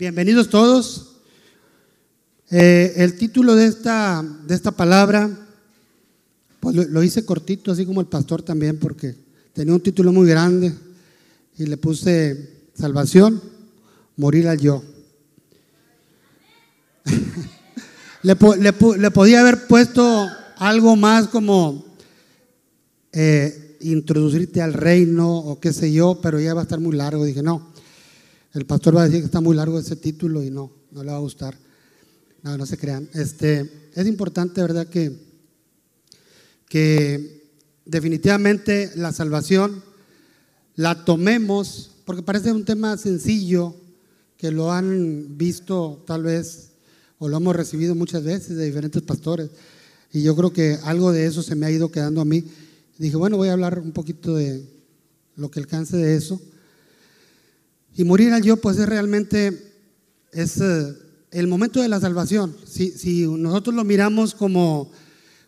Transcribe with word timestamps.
Bienvenidos 0.00 0.48
todos. 0.48 1.16
Eh, 2.50 2.94
el 2.96 3.18
título 3.18 3.54
de 3.54 3.66
esta, 3.66 4.24
de 4.46 4.54
esta 4.54 4.70
palabra, 4.70 5.28
pues 6.58 6.74
lo, 6.74 7.02
hice 7.02 7.26
cortito, 7.26 7.70
así 7.70 7.84
como 7.84 8.00
el 8.00 8.06
pastor 8.06 8.40
también, 8.40 8.78
porque 8.78 9.14
tenía 9.52 9.74
un 9.74 9.82
título 9.82 10.10
muy 10.10 10.26
grande 10.26 10.74
y 11.58 11.66
le 11.66 11.76
puse 11.76 12.48
salvación, 12.72 13.42
morir 14.16 14.48
al 14.48 14.58
yo. 14.58 14.82
le, 18.22 18.38
le, 18.58 18.74
le, 18.98 19.10
podía 19.10 19.40
haber 19.40 19.66
puesto 19.66 20.30
algo 20.56 20.96
más 20.96 21.28
como 21.28 21.84
eh, 23.12 23.76
introducirte 23.82 24.62
al 24.62 24.72
reino 24.72 25.30
o 25.30 25.60
qué 25.60 25.74
sé 25.74 25.92
yo, 25.92 26.20
pero 26.22 26.40
ya 26.40 26.54
va 26.54 26.60
a 26.60 26.64
estar 26.64 26.80
muy 26.80 26.96
largo. 26.96 27.26
Dije, 27.26 27.42
no, 27.42 27.70
el 28.52 28.66
pastor 28.66 28.96
va 28.96 29.02
a 29.02 29.04
decir 29.04 29.20
que 29.20 29.26
está 29.26 29.40
muy 29.40 29.54
largo 29.54 29.78
ese 29.78 29.96
título 29.96 30.42
y 30.42 30.50
no, 30.50 30.72
no 30.90 31.04
le 31.04 31.10
va 31.10 31.16
a 31.16 31.20
gustar. 31.20 31.56
No, 32.42 32.56
no 32.56 32.66
se 32.66 32.78
crean. 32.78 33.08
Este, 33.14 33.90
es 33.94 34.06
importante, 34.06 34.60
¿verdad? 34.60 34.86
Que, 34.86 35.12
que 36.68 37.52
definitivamente 37.84 38.90
la 38.96 39.12
salvación 39.12 39.82
la 40.74 41.04
tomemos, 41.04 41.90
porque 42.04 42.22
parece 42.22 42.52
un 42.52 42.64
tema 42.64 42.96
sencillo, 42.96 43.74
que 44.36 44.50
lo 44.50 44.72
han 44.72 45.36
visto 45.36 46.02
tal 46.06 46.22
vez, 46.22 46.70
o 47.18 47.28
lo 47.28 47.36
hemos 47.36 47.54
recibido 47.54 47.94
muchas 47.94 48.24
veces 48.24 48.56
de 48.56 48.64
diferentes 48.64 49.02
pastores, 49.02 49.50
y 50.12 50.22
yo 50.22 50.34
creo 50.34 50.52
que 50.52 50.78
algo 50.82 51.12
de 51.12 51.26
eso 51.26 51.42
se 51.42 51.54
me 51.54 51.66
ha 51.66 51.70
ido 51.70 51.90
quedando 51.90 52.20
a 52.20 52.24
mí. 52.24 52.44
Dije, 52.98 53.16
bueno, 53.16 53.36
voy 53.36 53.48
a 53.48 53.52
hablar 53.52 53.78
un 53.78 53.92
poquito 53.92 54.34
de 54.34 54.64
lo 55.36 55.50
que 55.50 55.60
alcance 55.60 55.96
de 55.96 56.16
eso. 56.16 56.40
Y 57.96 58.04
morir 58.04 58.32
al 58.32 58.42
yo, 58.42 58.56
pues 58.56 58.78
es 58.78 58.88
realmente, 58.88 59.74
es 60.32 60.60
eh, 60.60 60.94
el 61.32 61.46
momento 61.46 61.80
de 61.80 61.88
la 61.88 62.00
salvación. 62.00 62.56
Si, 62.66 63.26
nosotros 63.26 63.74
lo 63.74 63.84
miramos 63.84 64.34
como, 64.34 64.90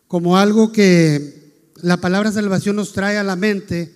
como 0.07 0.37
algo 0.37 0.71
que 0.71 1.41
la 1.81 1.97
palabra 1.97 2.31
salvación 2.31 2.75
nos 2.75 2.93
trae 2.93 3.17
a 3.17 3.23
la 3.23 3.35
mente, 3.35 3.93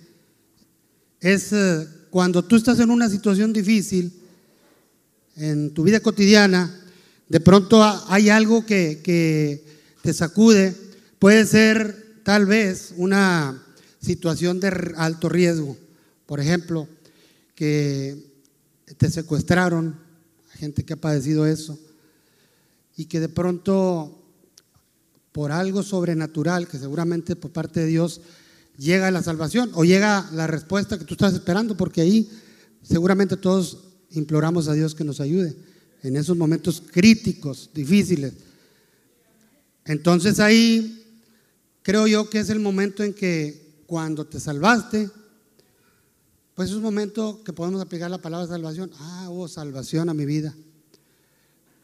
es 1.20 1.52
eh, 1.52 1.86
cuando 2.10 2.44
tú 2.44 2.56
estás 2.56 2.80
en 2.80 2.90
una 2.90 3.08
situación 3.08 3.52
difícil, 3.52 4.12
en 5.36 5.72
tu 5.72 5.84
vida 5.84 6.00
cotidiana, 6.00 6.74
de 7.28 7.40
pronto 7.40 7.82
hay 8.08 8.30
algo 8.30 8.64
que, 8.64 9.00
que 9.04 9.64
te 10.02 10.12
sacude, 10.12 10.74
puede 11.18 11.46
ser 11.46 12.22
tal 12.24 12.46
vez 12.46 12.92
una 12.96 13.62
situación 14.00 14.58
de 14.60 14.94
alto 14.96 15.28
riesgo, 15.28 15.76
por 16.26 16.40
ejemplo, 16.40 16.88
que 17.54 18.27
te 18.96 19.10
secuestraron, 19.10 19.98
gente 20.54 20.84
que 20.84 20.94
ha 20.94 21.00
padecido 21.00 21.46
eso, 21.46 21.78
y 22.96 23.06
que 23.06 23.20
de 23.20 23.28
pronto, 23.28 24.24
por 25.32 25.52
algo 25.52 25.82
sobrenatural, 25.82 26.66
que 26.66 26.78
seguramente 26.78 27.36
por 27.36 27.52
parte 27.52 27.80
de 27.80 27.86
Dios, 27.86 28.20
llega 28.76 29.10
la 29.10 29.22
salvación 29.22 29.70
o 29.74 29.84
llega 29.84 30.28
la 30.32 30.46
respuesta 30.46 30.98
que 30.98 31.04
tú 31.04 31.14
estás 31.14 31.34
esperando, 31.34 31.76
porque 31.76 32.00
ahí 32.00 32.28
seguramente 32.82 33.36
todos 33.36 33.78
imploramos 34.10 34.68
a 34.68 34.72
Dios 34.72 34.94
que 34.94 35.04
nos 35.04 35.20
ayude 35.20 35.54
en 36.02 36.16
esos 36.16 36.36
momentos 36.36 36.82
críticos, 36.90 37.70
difíciles. 37.74 38.34
Entonces 39.84 40.38
ahí 40.38 41.04
creo 41.82 42.06
yo 42.06 42.28
que 42.30 42.40
es 42.40 42.50
el 42.50 42.60
momento 42.60 43.02
en 43.02 43.14
que 43.14 43.82
cuando 43.86 44.26
te 44.26 44.38
salvaste, 44.38 45.10
pues 46.58 46.70
es 46.70 46.74
un 46.74 46.82
momento 46.82 47.40
que 47.44 47.52
podemos 47.52 47.80
aplicar 47.80 48.10
la 48.10 48.18
palabra 48.18 48.48
salvación. 48.48 48.90
Ah, 48.98 49.28
hubo 49.30 49.46
salvación 49.46 50.08
a 50.08 50.12
mi 50.12 50.24
vida. 50.24 50.52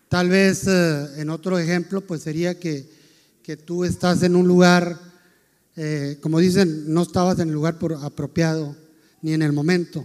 Tal 0.09 0.29
vez 0.29 0.67
eh, 0.67 1.21
en 1.21 1.31
otro 1.31 1.61
ejemplo, 1.61 2.01
pues 2.01 2.23
sería 2.23 2.59
que, 2.59 2.91
que 3.45 3.57
tú 3.57 3.85
estás 3.85 4.25
en 4.25 4.35
un 4.35 4.49
lugar, 4.49 4.99
eh, 5.77 6.19
como 6.21 6.41
dicen, 6.41 6.93
no 6.93 7.03
estabas 7.03 7.39
en 7.39 7.51
el 7.51 7.55
lugar 7.55 7.79
apropiado 8.03 8.75
ni 9.23 9.33
en 9.33 9.43
el 9.43 9.53
momento. 9.53 10.05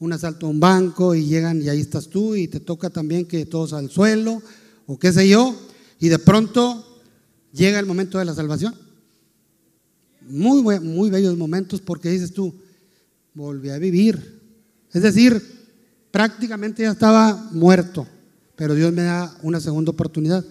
Un 0.00 0.12
asalto 0.12 0.44
a 0.44 0.50
un 0.50 0.60
banco 0.60 1.14
y 1.14 1.24
llegan 1.24 1.62
y 1.62 1.70
ahí 1.70 1.80
estás 1.80 2.06
tú 2.06 2.36
y 2.36 2.46
te 2.46 2.60
toca 2.60 2.90
también 2.90 3.24
que 3.24 3.46
todos 3.46 3.72
al 3.72 3.88
suelo 3.88 4.42
o 4.86 4.98
qué 4.98 5.14
sé 5.14 5.30
yo. 5.30 5.56
Y 5.98 6.10
de 6.10 6.18
pronto 6.18 7.00
llega 7.54 7.78
el 7.78 7.86
momento 7.86 8.18
de 8.18 8.26
la 8.26 8.34
salvación. 8.34 8.74
Muy, 10.28 10.78
muy 10.78 11.08
bellos 11.08 11.38
momentos 11.38 11.80
porque 11.80 12.10
dices 12.10 12.34
tú, 12.34 12.54
volví 13.34 13.70
a 13.70 13.78
vivir. 13.78 14.40
Es 14.92 15.02
decir, 15.02 15.40
prácticamente 16.10 16.82
ya 16.82 16.90
estaba 16.90 17.48
muerto, 17.52 18.06
pero 18.56 18.74
Dios 18.74 18.92
me 18.92 19.02
da 19.02 19.36
una 19.42 19.60
segunda 19.60 19.90
oportunidad. 19.90 20.44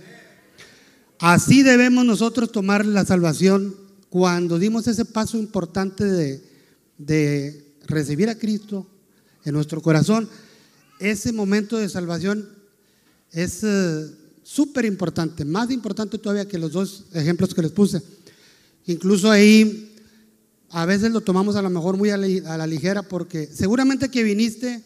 Así 1.20 1.64
debemos 1.64 2.06
nosotros 2.06 2.52
tomar 2.52 2.86
la 2.86 3.06
salvación 3.06 3.76
cuando 4.10 4.58
dimos 4.58 4.88
ese 4.88 5.06
paso 5.06 5.38
importante 5.38 6.06
de, 6.06 6.44
de 6.98 7.76
recibir 7.86 8.30
a 8.30 8.38
Cristo 8.38 8.88
en 9.44 9.54
nuestro 9.54 9.82
corazón. 9.82 10.30
Ese 11.00 11.34
momento 11.34 11.78
de 11.78 11.90
salvación 11.90 12.48
es 13.32 13.64
eh, 13.64 14.06
súper 14.44 14.86
importante, 14.86 15.46
más 15.46 15.70
importante 15.72 16.18
todavía 16.18 16.48
que 16.48 16.58
los 16.58 16.72
dos 16.72 17.06
ejemplos 17.14 17.54
que 17.54 17.62
les 17.62 17.72
puse. 17.72 18.02
Incluso 18.86 19.30
ahí 19.30 19.89
a 20.72 20.86
veces 20.86 21.12
lo 21.12 21.22
tomamos 21.22 21.56
a 21.56 21.62
lo 21.62 21.70
mejor 21.70 21.98
muy 21.98 22.10
a 22.12 22.18
la, 22.18 22.68
ligera 22.68 23.04
porque 23.04 23.48
seguramente 23.48 24.10
que 24.10 24.24
viniste 24.24 24.84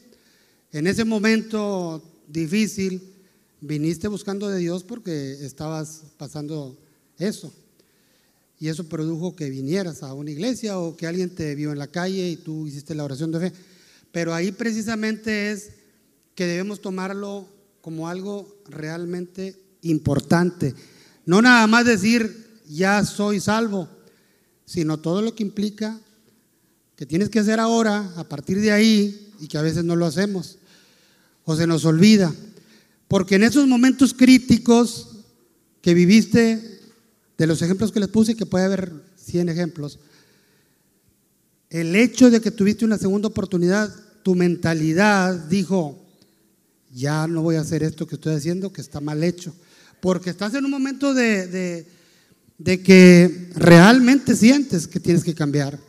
en 0.71 0.87
ese 0.87 1.03
momento 1.03 2.01
difícil, 2.27 3.01
viniste 3.59 4.07
buscando 4.07 4.49
de 4.49 4.59
Dios 4.59 4.83
porque 4.83 5.33
estabas 5.45 6.03
pasando 6.17 6.77
eso. 7.17 7.53
Y 8.59 8.69
eso 8.69 8.87
produjo 8.87 9.35
que 9.35 9.49
vinieras 9.49 10.03
a 10.03 10.13
una 10.13 10.31
iglesia 10.31 10.79
o 10.79 10.95
que 10.95 11.05
alguien 11.05 11.29
te 11.35 11.53
vio 11.53 11.71
en 11.73 11.79
la 11.79 11.87
calle 11.87 12.29
y 12.29 12.37
tú 12.37 12.65
hiciste 12.65 12.95
la 12.95 13.03
oración 13.03 13.31
de 13.31 13.39
fe. 13.39 13.53
Pero 14.11 14.33
ahí 14.33 14.51
precisamente 14.51 15.51
es 15.51 15.71
que 16.33 16.47
debemos 16.47 16.81
tomarlo 16.81 17.47
como 17.81 18.07
algo 18.07 18.61
realmente 18.69 19.59
importante. 19.81 20.73
No 21.25 21.41
nada 21.41 21.67
más 21.67 21.85
decir, 21.85 22.61
ya 22.69 23.03
soy 23.03 23.41
salvo 23.41 23.89
sino 24.65 24.99
todo 24.99 25.21
lo 25.21 25.35
que 25.35 25.43
implica 25.43 25.99
que 26.95 27.05
tienes 27.05 27.29
que 27.29 27.39
hacer 27.39 27.59
ahora, 27.59 28.13
a 28.15 28.23
partir 28.23 28.61
de 28.61 28.71
ahí, 28.71 29.31
y 29.39 29.47
que 29.47 29.57
a 29.57 29.61
veces 29.61 29.83
no 29.83 29.95
lo 29.95 30.05
hacemos, 30.05 30.57
o 31.43 31.55
se 31.55 31.67
nos 31.67 31.85
olvida. 31.85 32.33
Porque 33.07 33.35
en 33.35 33.43
esos 33.43 33.67
momentos 33.67 34.13
críticos 34.13 35.09
que 35.81 35.93
viviste, 35.93 36.79
de 37.37 37.47
los 37.47 37.61
ejemplos 37.61 37.91
que 37.91 37.99
les 37.99 38.09
puse, 38.09 38.35
que 38.35 38.45
puede 38.45 38.65
haber 38.65 38.93
100 39.17 39.49
ejemplos, 39.49 39.99
el 41.69 41.95
hecho 41.95 42.29
de 42.29 42.39
que 42.39 42.51
tuviste 42.51 42.85
una 42.85 42.97
segunda 42.97 43.27
oportunidad, 43.27 43.93
tu 44.21 44.35
mentalidad 44.35 45.33
dijo, 45.33 45.99
ya 46.93 47.27
no 47.27 47.41
voy 47.41 47.55
a 47.55 47.61
hacer 47.61 47.81
esto 47.81 48.05
que 48.05 48.15
estoy 48.15 48.35
haciendo, 48.35 48.71
que 48.71 48.81
está 48.81 49.01
mal 49.01 49.23
hecho. 49.23 49.53
Porque 49.99 50.29
estás 50.29 50.53
en 50.53 50.65
un 50.65 50.71
momento 50.71 51.13
de, 51.13 51.47
de 51.47 51.87
de 52.57 52.81
que 52.81 53.49
realmente 53.55 54.35
sientes 54.35 54.87
que 54.87 54.99
tienes 54.99 55.23
que 55.23 55.33
cambiar. 55.33 55.79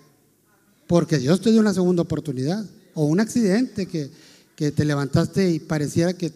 Porque 0.87 1.19
Dios 1.19 1.41
te 1.41 1.51
dio 1.51 1.61
una 1.61 1.75
segunda 1.75 2.03
oportunidad. 2.03 2.65
O 2.95 3.07
un 3.07 3.21
accidente 3.21 3.87
que, 3.87 4.11
que 4.57 4.71
te 4.71 4.85
levantaste 4.85 5.51
y 5.51 5.59
pareciera 5.59 6.13
que 6.13 6.33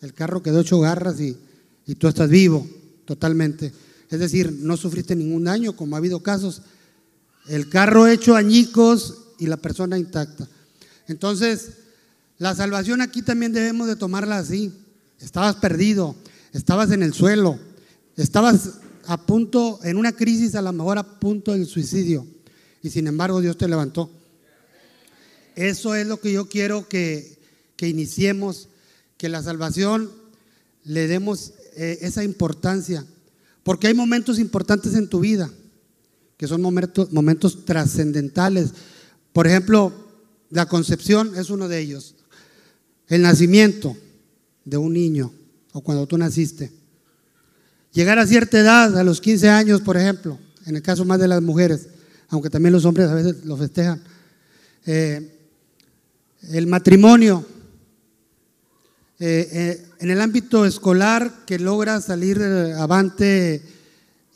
el 0.00 0.14
carro 0.14 0.42
quedó 0.42 0.60
ocho 0.60 0.80
garras 0.80 1.20
y, 1.20 1.36
y 1.86 1.94
tú 1.94 2.08
estás 2.08 2.30
vivo 2.30 2.66
totalmente. 3.04 3.72
Es 4.10 4.20
decir, 4.20 4.52
no 4.52 4.76
sufriste 4.76 5.16
ningún 5.16 5.44
daño, 5.44 5.76
como 5.76 5.96
ha 5.96 5.98
habido 5.98 6.22
casos. 6.22 6.62
El 7.46 7.68
carro 7.68 8.06
hecho 8.06 8.36
añicos 8.36 9.18
y 9.38 9.46
la 9.46 9.56
persona 9.56 9.98
intacta. 9.98 10.48
Entonces, 11.06 11.70
la 12.38 12.54
salvación 12.54 13.00
aquí 13.00 13.22
también 13.22 13.52
debemos 13.52 13.88
de 13.88 13.96
tomarla 13.96 14.38
así. 14.38 14.72
Estabas 15.18 15.56
perdido, 15.56 16.14
estabas 16.52 16.90
en 16.92 17.02
el 17.02 17.12
suelo, 17.12 17.58
estabas 18.16 18.74
a 19.08 19.16
punto, 19.16 19.80
en 19.84 19.96
una 19.96 20.12
crisis 20.12 20.54
a 20.54 20.60
lo 20.60 20.70
mejor 20.70 20.98
a 20.98 21.18
punto 21.18 21.52
del 21.52 21.66
suicidio. 21.66 22.26
Y 22.82 22.90
sin 22.90 23.06
embargo 23.06 23.40
Dios 23.40 23.56
te 23.56 23.66
levantó. 23.66 24.10
Eso 25.56 25.94
es 25.94 26.06
lo 26.06 26.20
que 26.20 26.30
yo 26.30 26.46
quiero 26.46 26.86
que, 26.88 27.38
que 27.76 27.88
iniciemos, 27.88 28.68
que 29.16 29.30
la 29.30 29.42
salvación 29.42 30.10
le 30.84 31.08
demos 31.08 31.54
eh, 31.74 32.00
esa 32.02 32.22
importancia. 32.22 33.06
Porque 33.62 33.86
hay 33.86 33.94
momentos 33.94 34.38
importantes 34.38 34.94
en 34.94 35.08
tu 35.08 35.20
vida, 35.20 35.50
que 36.36 36.46
son 36.46 36.60
momentos, 36.60 37.10
momentos 37.10 37.64
trascendentales. 37.64 38.72
Por 39.32 39.46
ejemplo, 39.46 39.90
la 40.50 40.66
concepción 40.66 41.34
es 41.34 41.48
uno 41.48 41.66
de 41.66 41.80
ellos. 41.80 42.14
El 43.06 43.22
nacimiento 43.22 43.96
de 44.66 44.76
un 44.76 44.92
niño, 44.92 45.32
o 45.72 45.80
cuando 45.80 46.06
tú 46.06 46.18
naciste. 46.18 46.77
Llegar 47.92 48.18
a 48.18 48.26
cierta 48.26 48.58
edad, 48.58 48.96
a 48.98 49.04
los 49.04 49.20
15 49.20 49.48
años, 49.48 49.80
por 49.80 49.96
ejemplo, 49.96 50.38
en 50.66 50.76
el 50.76 50.82
caso 50.82 51.04
más 51.04 51.18
de 51.18 51.28
las 51.28 51.42
mujeres, 51.42 51.88
aunque 52.28 52.50
también 52.50 52.72
los 52.72 52.84
hombres 52.84 53.08
a 53.08 53.14
veces 53.14 53.44
lo 53.44 53.56
festejan. 53.56 54.02
Eh, 54.84 55.34
el 56.50 56.66
matrimonio, 56.66 57.44
eh, 59.18 59.48
eh, 59.52 59.86
en 59.98 60.10
el 60.10 60.20
ámbito 60.20 60.64
escolar 60.64 61.44
que 61.46 61.58
logras 61.58 62.04
salir 62.04 62.40
avante 62.76 63.62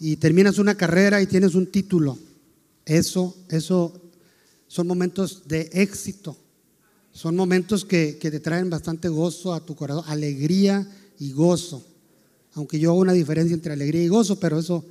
y 0.00 0.16
terminas 0.16 0.58
una 0.58 0.74
carrera 0.74 1.20
y 1.22 1.26
tienes 1.26 1.54
un 1.54 1.66
título. 1.66 2.18
Eso, 2.84 3.36
eso 3.48 4.00
son 4.66 4.86
momentos 4.86 5.46
de 5.46 5.70
éxito. 5.72 6.36
Son 7.12 7.36
momentos 7.36 7.84
que, 7.84 8.18
que 8.18 8.30
te 8.30 8.40
traen 8.40 8.70
bastante 8.70 9.08
gozo 9.08 9.52
a 9.52 9.64
tu 9.64 9.76
corazón, 9.76 10.04
alegría 10.08 10.88
y 11.18 11.32
gozo. 11.32 11.86
Aunque 12.54 12.78
yo 12.78 12.90
hago 12.90 13.00
una 13.00 13.12
diferencia 13.12 13.54
entre 13.54 13.72
alegría 13.72 14.02
y 14.02 14.08
gozo, 14.08 14.38
pero 14.38 14.58
eso, 14.58 14.84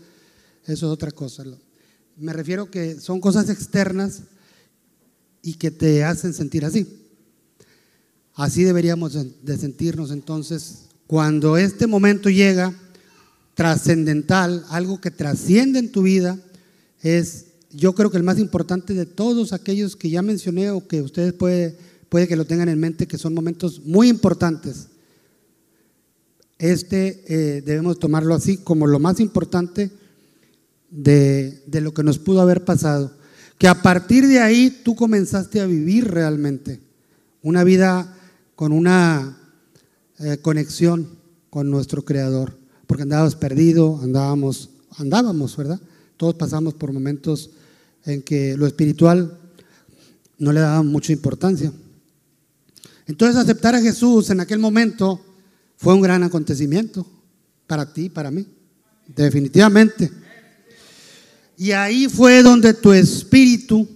eso 0.66 0.86
es 0.88 0.92
otra 0.92 1.12
cosa. 1.12 1.44
Me 2.18 2.34
refiero 2.34 2.70
que 2.70 3.00
son 3.00 3.20
cosas 3.20 3.50
externas 3.50 4.22
y 5.42 5.56
que 5.56 5.72
te 5.72 6.04
hacen 6.04 6.34
sentir 6.34 6.66
así. 6.66 6.88
Así 8.34 8.64
deberíamos 8.64 9.14
de 9.14 9.58
sentirnos 9.58 10.12
entonces 10.12 10.86
cuando 11.12 11.58
este 11.58 11.88
momento 11.88 12.30
llega 12.30 12.74
trascendental, 13.54 14.66
algo 14.70 15.02
que 15.02 15.12
trasciende 15.12 15.80
en 15.80 15.92
tu 15.92 16.04
vida, 16.04 16.40
es 17.02 17.48
yo 17.70 17.94
creo 17.94 18.10
que 18.10 18.16
el 18.18 18.24
más 18.24 18.40
importante 18.40 18.94
de 18.94 19.06
todos 19.06 19.52
aquellos 19.52 19.98
que 19.98 20.10
ya 20.10 20.22
mencioné 20.22 20.72
o 20.72 20.88
que 20.88 21.02
ustedes 21.02 21.34
puede, 21.34 21.78
puede 22.08 22.30
que 22.30 22.38
lo 22.38 22.46
tengan 22.46 22.70
en 22.70 22.80
mente, 22.80 23.08
que 23.08 23.18
son 23.18 23.34
momentos 23.34 23.82
muy 23.84 24.08
importantes. 24.08 24.88
Este 26.62 27.24
eh, 27.28 27.62
debemos 27.64 27.98
tomarlo 27.98 28.36
así 28.36 28.58
como 28.58 28.86
lo 28.86 29.00
más 29.00 29.20
importante 29.20 29.90
de, 30.92 31.64
de 31.66 31.82
lo 31.82 31.92
que 31.92 32.04
nos 32.04 32.20
pudo 32.20 32.40
haber 32.40 32.64
pasado. 32.64 33.12
Que 33.58 33.68
a 33.68 33.82
partir 33.82 34.28
de 34.28 34.40
ahí 34.40 34.82
tú 34.84 34.96
comenzaste 34.96 35.60
a 35.60 35.66
vivir 35.66 36.08
realmente 36.08 36.80
una 37.42 37.64
vida 37.64 38.16
con 38.56 38.74
una 38.74 39.40
eh, 40.20 40.38
conexión 40.40 41.08
con 41.50 41.72
nuestro 41.72 42.06
Creador, 42.06 42.56
porque 42.86 43.04
andábamos 43.04 43.36
perdidos, 43.36 44.04
andábamos, 44.04 44.70
andábamos, 44.98 45.58
¿verdad? 45.58 45.82
Todos 46.16 46.36
pasamos 46.36 46.76
por 46.76 46.94
momentos 46.94 47.50
en 48.06 48.22
que 48.22 48.56
lo 48.56 48.68
espiritual 48.68 49.36
no 50.38 50.54
le 50.54 50.60
daba 50.60 50.84
mucha 50.84 51.12
importancia. 51.12 51.74
Entonces 53.08 53.36
aceptar 53.36 53.74
a 53.74 53.82
Jesús 53.82 54.30
en 54.30 54.42
aquel 54.42 54.60
momento 54.60 55.26
fue 55.82 55.96
un 55.96 56.02
gran 56.02 56.22
acontecimiento 56.22 57.08
para 57.66 57.92
ti, 57.92 58.08
para 58.08 58.30
mí, 58.30 58.46
definitivamente. 59.08 60.12
Y 61.58 61.72
ahí 61.72 62.08
fue 62.08 62.44
donde 62.44 62.76
tu 62.76 62.94
espíritu, 62.94 63.90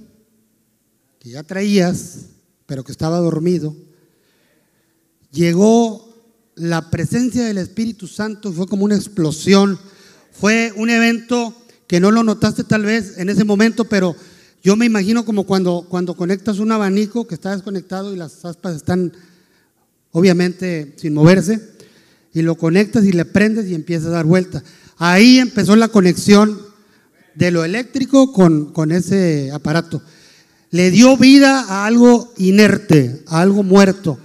que 1.19 1.29
ya 1.29 1.43
traías, 1.43 2.25
pero 2.65 2.83
que 2.83 2.91
estaba 2.91 3.19
dormido, 3.19 3.75
llegó 5.31 6.11
la 6.55 6.89
presencia 6.89 7.45
del 7.45 7.59
Espíritu 7.59 8.07
Santo, 8.07 8.51
fue 8.51 8.65
como 8.65 8.83
una 8.83 8.95
explosión, 8.95 9.77
fue 10.31 10.73
un 10.75 10.89
evento 10.89 11.55
que 11.85 11.99
no 11.99 12.09
lo 12.09 12.23
notaste 12.23 12.63
tal 12.63 12.83
vez 12.83 13.19
en 13.19 13.29
ese 13.29 13.43
momento, 13.43 13.85
pero 13.85 14.15
yo 14.63 14.75
me 14.75 14.87
imagino 14.87 15.23
como 15.23 15.43
cuando, 15.43 15.85
cuando 15.87 16.15
conectas 16.15 16.57
un 16.57 16.71
abanico 16.71 17.27
que 17.27 17.35
está 17.35 17.51
desconectado 17.51 18.11
y 18.11 18.17
las 18.17 18.43
aspas 18.43 18.75
están 18.75 19.13
obviamente 20.11 20.95
sin 20.97 21.13
moverse, 21.13 21.74
y 22.35 22.41
lo 22.41 22.55
conectas 22.55 23.05
y 23.05 23.13
le 23.13 23.23
prendes 23.23 23.67
y 23.67 23.73
empiezas 23.73 24.07
a 24.07 24.17
dar 24.17 24.25
vuelta. 24.25 24.61
Ahí 24.97 25.39
empezó 25.39 25.75
la 25.77 25.87
conexión 25.87 26.59
de 27.33 27.49
lo 27.49 27.63
eléctrico 27.63 28.33
con, 28.33 28.73
con 28.73 28.91
ese 28.91 29.51
aparato. 29.53 30.01
Le 30.69 30.91
dio 30.91 31.15
vida 31.15 31.61
a 31.61 31.85
algo 31.85 32.33
inerte, 32.37 33.23
a 33.27 33.39
algo 33.39 33.63
muerto. 33.63 34.19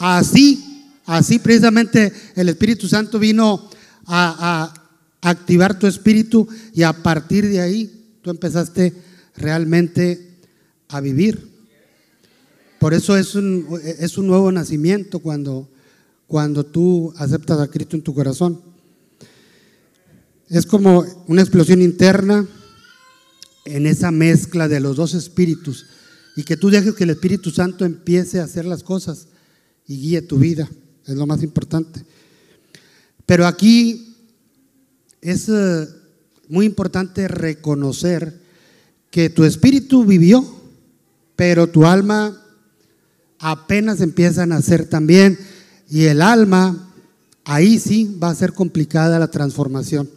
Así, 0.00 0.90
así 1.06 1.38
precisamente 1.38 2.12
el 2.34 2.48
Espíritu 2.48 2.88
Santo 2.88 3.20
vino 3.20 3.70
a, 4.06 4.74
activar 5.22 5.78
tu 5.78 5.86
espíritu 5.86 6.46
y 6.74 6.82
a 6.82 6.92
partir 6.92 7.48
de 7.48 7.58
ahí 7.58 8.18
tú 8.20 8.28
empezaste 8.28 8.92
realmente 9.36 10.36
a 10.88 11.00
vivir. 11.00 11.48
Por 12.78 12.92
eso 12.92 13.16
es 13.16 13.34
un, 13.34 13.80
es 13.82 14.18
un 14.18 14.26
nuevo 14.26 14.52
nacimiento 14.52 15.20
cuando, 15.20 15.70
cuando 16.34 16.66
tú 16.66 17.14
aceptas 17.16 17.60
a 17.60 17.68
Cristo 17.68 17.94
en 17.94 18.02
tu 18.02 18.12
corazón. 18.12 18.60
Es 20.48 20.66
como 20.66 21.04
una 21.28 21.42
explosión 21.42 21.80
interna 21.80 22.44
en 23.64 23.86
esa 23.86 24.10
mezcla 24.10 24.66
de 24.66 24.80
los 24.80 24.96
dos 24.96 25.14
espíritus 25.14 25.86
y 26.34 26.42
que 26.42 26.56
tú 26.56 26.70
dejes 26.70 26.94
que 26.94 27.04
el 27.04 27.10
Espíritu 27.10 27.52
Santo 27.52 27.84
empiece 27.84 28.40
a 28.40 28.44
hacer 28.46 28.64
las 28.64 28.82
cosas 28.82 29.28
y 29.86 29.96
guíe 29.96 30.22
tu 30.22 30.38
vida. 30.38 30.68
Es 31.06 31.14
lo 31.14 31.24
más 31.24 31.40
importante. 31.44 32.04
Pero 33.26 33.46
aquí 33.46 34.16
es 35.20 35.48
eh, 35.48 35.86
muy 36.48 36.66
importante 36.66 37.28
reconocer 37.28 38.40
que 39.12 39.30
tu 39.30 39.44
espíritu 39.44 40.04
vivió, 40.04 40.44
pero 41.36 41.68
tu 41.68 41.86
alma 41.86 42.42
apenas 43.38 44.00
empieza 44.00 44.42
a 44.42 44.46
nacer 44.46 44.86
también. 44.86 45.38
Y 45.88 46.04
el 46.04 46.22
alma, 46.22 46.92
ahí 47.44 47.78
sí 47.78 48.16
va 48.22 48.30
a 48.30 48.34
ser 48.34 48.52
complicada 48.52 49.18
la 49.18 49.30
transformación. 49.30 50.10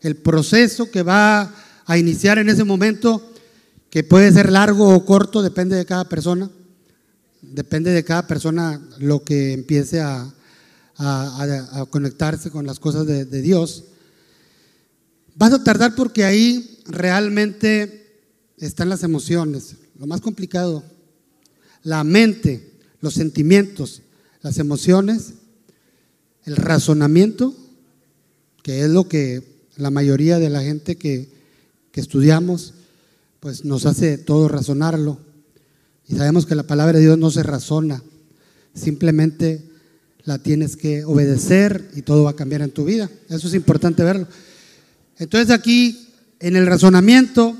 El 0.00 0.16
proceso 0.16 0.90
que 0.90 1.02
va 1.02 1.54
a 1.86 1.98
iniciar 1.98 2.38
en 2.38 2.48
ese 2.48 2.64
momento, 2.64 3.32
que 3.90 4.04
puede 4.04 4.32
ser 4.32 4.50
largo 4.50 4.94
o 4.94 5.04
corto, 5.04 5.42
depende 5.42 5.76
de 5.76 5.84
cada 5.84 6.08
persona, 6.08 6.50
depende 7.42 7.90
de 7.90 8.04
cada 8.04 8.26
persona 8.26 8.80
lo 8.98 9.24
que 9.24 9.52
empiece 9.52 10.00
a, 10.00 10.32
conectarse 11.88 12.50
con 12.50 12.66
las 12.66 12.78
cosas 12.78 13.06
de, 13.06 13.42
Dios. 13.42 13.84
Vas 15.34 15.52
a 15.54 15.64
tardar 15.64 15.94
porque 15.94 16.24
ahí 16.24 16.78
realmente 16.84 18.20
están 18.58 18.90
las 18.90 19.02
emociones, 19.02 19.76
lo 19.98 20.06
más 20.06 20.20
complicado, 20.20 20.84
la 21.82 22.04
mente, 22.04 22.74
los 23.00 23.14
sentimientos, 23.14 24.02
las 24.42 24.58
emociones, 24.58 25.34
el 26.44 26.56
razonamiento, 26.56 27.54
que 28.62 28.80
es 28.82 28.90
lo 28.90 29.08
que 29.08 29.42
la 29.76 29.90
mayoría 29.90 30.38
de 30.38 30.50
la 30.50 30.62
gente 30.62 30.96
que, 30.96 31.28
que 31.92 32.00
estudiamos, 32.00 32.74
pues 33.40 33.64
nos 33.64 33.86
hace 33.86 34.18
todo 34.18 34.48
razonarlo 34.48 35.18
y 36.10 36.16
sabemos 36.16 36.44
que 36.44 36.56
la 36.56 36.64
palabra 36.64 36.98
de 36.98 37.04
Dios 37.04 37.18
no 37.18 37.30
se 37.30 37.44
razona, 37.44 38.02
simplemente 38.74 39.62
la 40.24 40.38
tienes 40.38 40.76
que 40.76 41.04
obedecer 41.04 41.88
y 41.94 42.02
todo 42.02 42.24
va 42.24 42.30
a 42.30 42.36
cambiar 42.36 42.62
en 42.62 42.72
tu 42.72 42.84
vida. 42.84 43.08
Eso 43.28 43.46
es 43.46 43.54
importante 43.54 44.02
verlo. 44.02 44.26
Entonces 45.18 45.50
aquí, 45.50 46.08
en 46.40 46.56
el 46.56 46.66
razonamiento, 46.66 47.56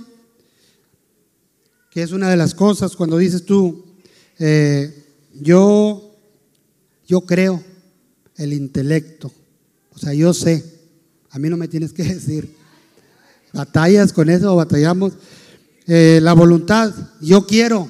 que 1.92 2.02
es 2.02 2.10
una 2.10 2.28
de 2.28 2.36
las 2.36 2.54
cosas 2.54 2.96
cuando 2.96 3.18
dices 3.18 3.44
tú, 3.44 3.84
eh, 4.40 5.04
yo, 5.32 6.09
yo 7.10 7.22
creo 7.22 7.60
el 8.36 8.52
intelecto, 8.52 9.32
o 9.92 9.98
sea, 9.98 10.14
yo 10.14 10.32
sé, 10.32 10.64
a 11.30 11.40
mí 11.40 11.48
no 11.48 11.56
me 11.56 11.66
tienes 11.66 11.92
que 11.92 12.04
decir, 12.14 12.54
batallas 13.52 14.12
con 14.12 14.30
eso 14.30 14.54
batallamos, 14.54 15.14
eh, 15.88 16.20
la 16.22 16.34
voluntad, 16.34 16.94
yo 17.20 17.48
quiero, 17.48 17.88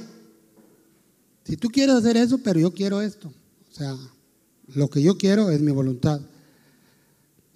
si 1.45 1.59
tú 1.59 1.69
quieres 1.69 1.97
hacer 1.97 2.17
eso, 2.17 2.39
pero 2.39 2.61
yo 2.61 2.73
quiero 2.73 3.03
esto. 3.03 3.29
O 3.29 3.75
sea, 3.75 3.95
lo 4.75 4.89
que 4.89 5.03
yo 5.03 5.19
quiero 5.19 5.51
es 5.51 5.61
mi 5.61 5.73
voluntad. 5.73 6.21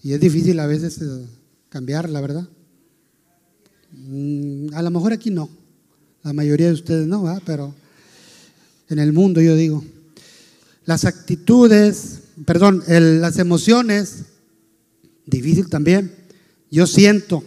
Y 0.02 0.12
es 0.12 0.20
difícil 0.20 0.58
a 0.58 0.66
veces 0.66 1.00
eh, 1.00 1.26
cambiar, 1.68 2.10
la 2.10 2.20
verdad. 2.20 2.48
Mm, 3.92 4.74
a 4.74 4.82
lo 4.82 4.90
mejor 4.90 5.12
aquí 5.12 5.30
no. 5.30 5.48
La 6.24 6.32
mayoría 6.32 6.66
de 6.66 6.72
ustedes 6.72 7.06
no, 7.06 7.22
¿verdad? 7.22 7.42
pero 7.46 7.72
en 8.88 8.98
el 8.98 9.12
mundo 9.12 9.40
yo 9.40 9.54
digo. 9.54 9.84
Las 10.84 11.04
actitudes, 11.04 12.20
perdón, 12.44 12.82
las 12.86 13.38
emociones, 13.38 14.24
difícil 15.26 15.68
también. 15.68 16.14
Yo 16.70 16.86
siento. 16.86 17.42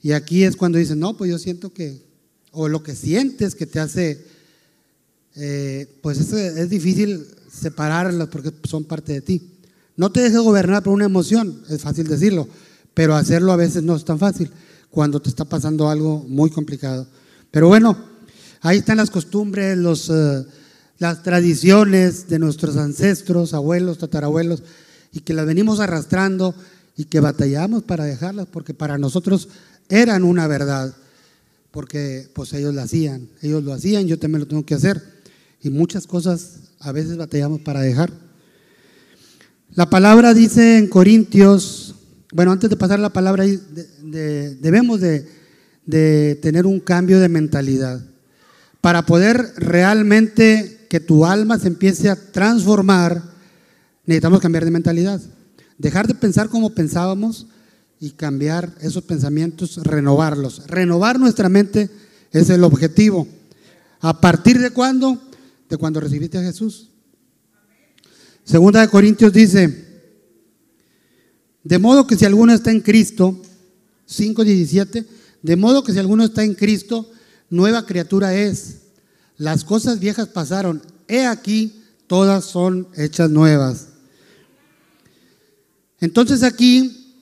Y 0.00 0.12
aquí 0.12 0.44
es 0.44 0.56
cuando 0.56 0.78
dicen, 0.78 0.98
no, 0.98 1.16
pues 1.16 1.30
yo 1.30 1.38
siento 1.38 1.72
que, 1.72 2.02
o 2.52 2.68
lo 2.68 2.82
que 2.82 2.94
sientes 2.94 3.54
que 3.54 3.66
te 3.66 3.80
hace 3.80 4.24
eh, 5.40 5.86
pues 6.02 6.18
es, 6.32 6.68
difícil 6.68 7.24
separarlas 7.48 8.26
porque 8.26 8.52
son 8.64 8.84
parte 8.84 9.12
de 9.12 9.20
ti. 9.20 9.54
No 9.96 10.10
te 10.10 10.20
dejes 10.20 10.40
gobernar 10.40 10.82
por 10.82 10.92
una 10.92 11.04
emoción, 11.04 11.62
es 11.68 11.80
fácil 11.80 12.08
decirlo, 12.08 12.48
pero 12.92 13.14
hacerlo 13.14 13.52
a 13.52 13.56
veces 13.56 13.84
no 13.84 13.94
es 13.94 14.04
tan 14.04 14.18
fácil 14.18 14.50
cuando 14.90 15.20
te 15.20 15.28
está 15.28 15.44
pasando 15.44 15.88
algo 15.88 16.24
muy 16.28 16.50
complicado. 16.50 17.06
Pero 17.52 17.68
bueno, 17.68 17.96
ahí 18.62 18.78
están 18.78 18.96
las 18.96 19.10
costumbres, 19.10 19.78
los, 19.78 20.10
eh, 20.10 20.44
las 20.98 21.22
tradiciones 21.22 22.28
de 22.28 22.38
nuestros 22.38 22.76
ancestros, 22.76 23.54
abuelos, 23.54 23.98
tatarabuelos, 23.98 24.62
y 25.12 25.20
que 25.20 25.34
las 25.34 25.46
venimos 25.46 25.80
arrastrando 25.80 26.54
y 26.96 27.04
que 27.04 27.20
batallamos 27.20 27.84
para 27.84 28.04
dejarlas 28.04 28.46
porque 28.46 28.74
para 28.74 28.98
nosotros 28.98 29.48
eran 29.88 30.24
una 30.24 30.46
verdad, 30.46 30.94
porque 31.70 32.28
pues 32.34 32.52
ellos 32.52 32.74
lo 32.74 32.82
hacían, 32.82 33.28
ellos 33.40 33.62
lo 33.62 33.72
hacían, 33.72 34.06
yo 34.06 34.18
también 34.18 34.40
lo 34.40 34.48
tengo 34.48 34.66
que 34.66 34.74
hacer. 34.74 35.18
y 35.60 35.70
muchas 35.70 36.06
cosas 36.06 36.70
a 36.78 36.92
veces 36.92 37.16
batallamos 37.16 37.60
para 37.62 37.80
dejar. 37.80 38.12
La 39.74 39.90
palabra 39.90 40.34
dice 40.34 40.78
en 40.78 40.88
Corintios, 40.88 41.96
bueno, 42.32 42.52
antes 42.52 42.70
de 42.70 42.76
pasar 42.76 43.00
la 43.00 43.12
palabra, 43.12 43.44
debemos 44.02 45.00
de 45.00 46.38
tener 46.40 46.66
un 46.66 46.80
cambio 46.80 47.18
de 47.18 47.28
mentalidad 47.28 48.00
para 48.80 49.04
poder 49.04 49.52
realmente 49.56 50.77
que 50.88 51.00
tu 51.00 51.24
alma 51.24 51.58
se 51.58 51.68
empiece 51.68 52.08
a 52.08 52.16
transformar, 52.16 53.22
necesitamos 54.06 54.40
cambiar 54.40 54.64
de 54.64 54.70
mentalidad. 54.70 55.20
Dejar 55.76 56.08
de 56.08 56.14
pensar 56.14 56.48
como 56.48 56.70
pensábamos 56.70 57.46
y 58.00 58.10
cambiar 58.10 58.74
esos 58.80 59.04
pensamientos, 59.04 59.76
renovarlos. 59.84 60.66
Renovar 60.66 61.18
nuestra 61.18 61.48
mente 61.48 61.90
es 62.32 62.50
el 62.50 62.64
objetivo. 62.64 63.28
¿A 64.00 64.20
partir 64.20 64.58
de 64.58 64.70
cuándo? 64.70 65.20
De 65.68 65.76
cuando 65.76 66.00
recibiste 66.00 66.38
a 66.38 66.42
Jesús. 66.42 66.90
Segunda 68.44 68.80
de 68.80 68.88
Corintios 68.88 69.32
dice, 69.32 69.86
de 71.62 71.78
modo 71.78 72.06
que 72.06 72.16
si 72.16 72.24
alguno 72.24 72.54
está 72.54 72.70
en 72.70 72.80
Cristo, 72.80 73.42
5.17, 74.08 75.06
de 75.42 75.56
modo 75.56 75.84
que 75.84 75.92
si 75.92 75.98
alguno 75.98 76.24
está 76.24 76.42
en 76.42 76.54
Cristo, 76.54 77.10
nueva 77.50 77.84
criatura 77.84 78.34
es. 78.34 78.87
Las 79.38 79.64
cosas 79.64 80.00
viejas 80.00 80.28
pasaron, 80.28 80.82
he 81.06 81.24
aquí, 81.24 81.80
todas 82.08 82.44
son 82.44 82.88
hechas 82.96 83.30
nuevas. 83.30 83.86
Entonces 86.00 86.42
aquí 86.42 87.16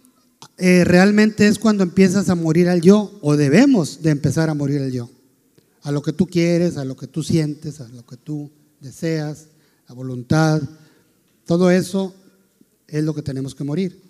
eh, 0.57 0.85
realmente 0.85 1.47
es 1.47 1.59
cuando 1.59 1.83
empiezas 1.83 2.31
a 2.31 2.35
morir 2.35 2.69
al 2.71 2.81
yo, 2.81 3.19
o 3.21 3.37
debemos 3.37 4.03
de 4.03 4.11
empezar 4.11 4.49
a 4.49 4.55
morir 4.55 4.81
al 4.81 4.91
yo, 4.91 5.11
a 5.83 5.93
lo 5.93 6.01
que 6.01 6.15
tú 6.15 6.27
quieres, 6.27 6.79
a 6.79 6.87
lo 6.87 6.97
que 6.97 7.07
tú 7.07 7.23
sientes, 7.23 7.81
a 7.83 7.89
lo 7.89 8.05
que 8.07 8.17
tú 8.17 8.51
deseas, 8.81 9.49
a 9.87 9.93
voluntad, 9.93 10.63
todo 11.45 11.71
eso 11.71 12.15
es 12.89 13.05
lo 13.05 13.15
que 13.15 13.23
tenemos 13.23 13.55
que 13.55 13.65
morir. 13.65 14.01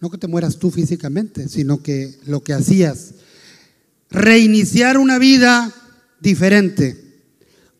No 0.00 0.08
que 0.08 0.18
te 0.18 0.28
mueras 0.28 0.58
tú 0.58 0.70
físicamente, 0.70 1.48
sino 1.48 1.82
que 1.82 2.18
lo 2.26 2.44
que 2.44 2.52
hacías, 2.52 3.14
reiniciar 4.08 4.98
una 4.98 5.18
vida 5.18 5.74
diferente, 6.20 7.02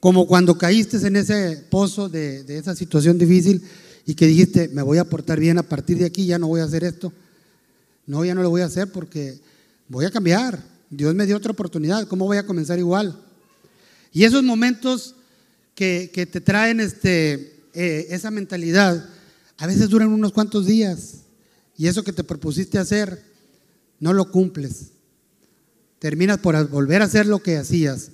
como 0.01 0.27
cuando 0.27 0.57
caíste 0.59 0.99
en 1.07 1.17
ese 1.17 1.65
pozo 1.71 2.09
de, 2.09 2.45
esa 2.49 2.75
situación 2.75 3.19
difícil 3.19 3.63
y 4.05 4.15
que 4.15 4.27
dijiste, 4.27 4.69
me 4.69 4.83
voy 4.83 4.99
a 4.99 5.05
portar 5.05 5.41
bien 5.41 5.59
a 5.59 5.63
partir 5.63 5.99
de 5.99 6.07
aquí, 6.07 6.27
ya 6.27 6.39
no 6.39 6.49
voy 6.49 6.61
a 6.61 6.65
hacer 6.65 6.85
esto. 6.85 7.13
No, 8.07 8.25
ya 8.25 8.35
no 8.35 8.43
lo 8.43 8.51
voy 8.51 8.61
a 8.61 8.67
hacer 8.67 8.93
porque 8.93 9.41
voy 9.89 10.05
a 10.05 10.11
cambiar. 10.11 10.63
Dios 10.91 11.15
me 11.15 11.27
dio 11.27 11.37
otra 11.37 11.53
oportunidad, 11.53 12.07
¿cómo 12.07 12.27
voy 12.27 12.37
a 12.37 12.47
comenzar 12.47 12.79
igual? 12.79 13.21
Y 14.13 14.25
esos 14.25 14.45
momentos 14.45 15.17
que, 15.75 16.11
te 16.31 16.41
traen 16.41 16.79
este, 16.79 17.65
eh, 17.75 18.07
esa 18.11 18.31
mentalidad, 18.31 19.09
a 19.59 19.67
veces 19.67 19.89
duran 19.89 20.09
unos 20.09 20.33
cuantos 20.33 20.67
días 20.67 21.23
y 21.77 21.89
eso 21.89 22.05
que 22.05 22.13
te 22.13 22.23
propusiste 22.23 22.79
hacer, 22.79 23.21
no 23.99 24.13
lo 24.13 24.31
cumples 24.31 24.93
terminas 25.99 26.39
por 26.39 26.69
volver 26.69 27.03
a 27.03 27.07
hacer 27.07 27.27
lo 27.27 27.41
que 27.41 27.57
hacías, 27.57 28.11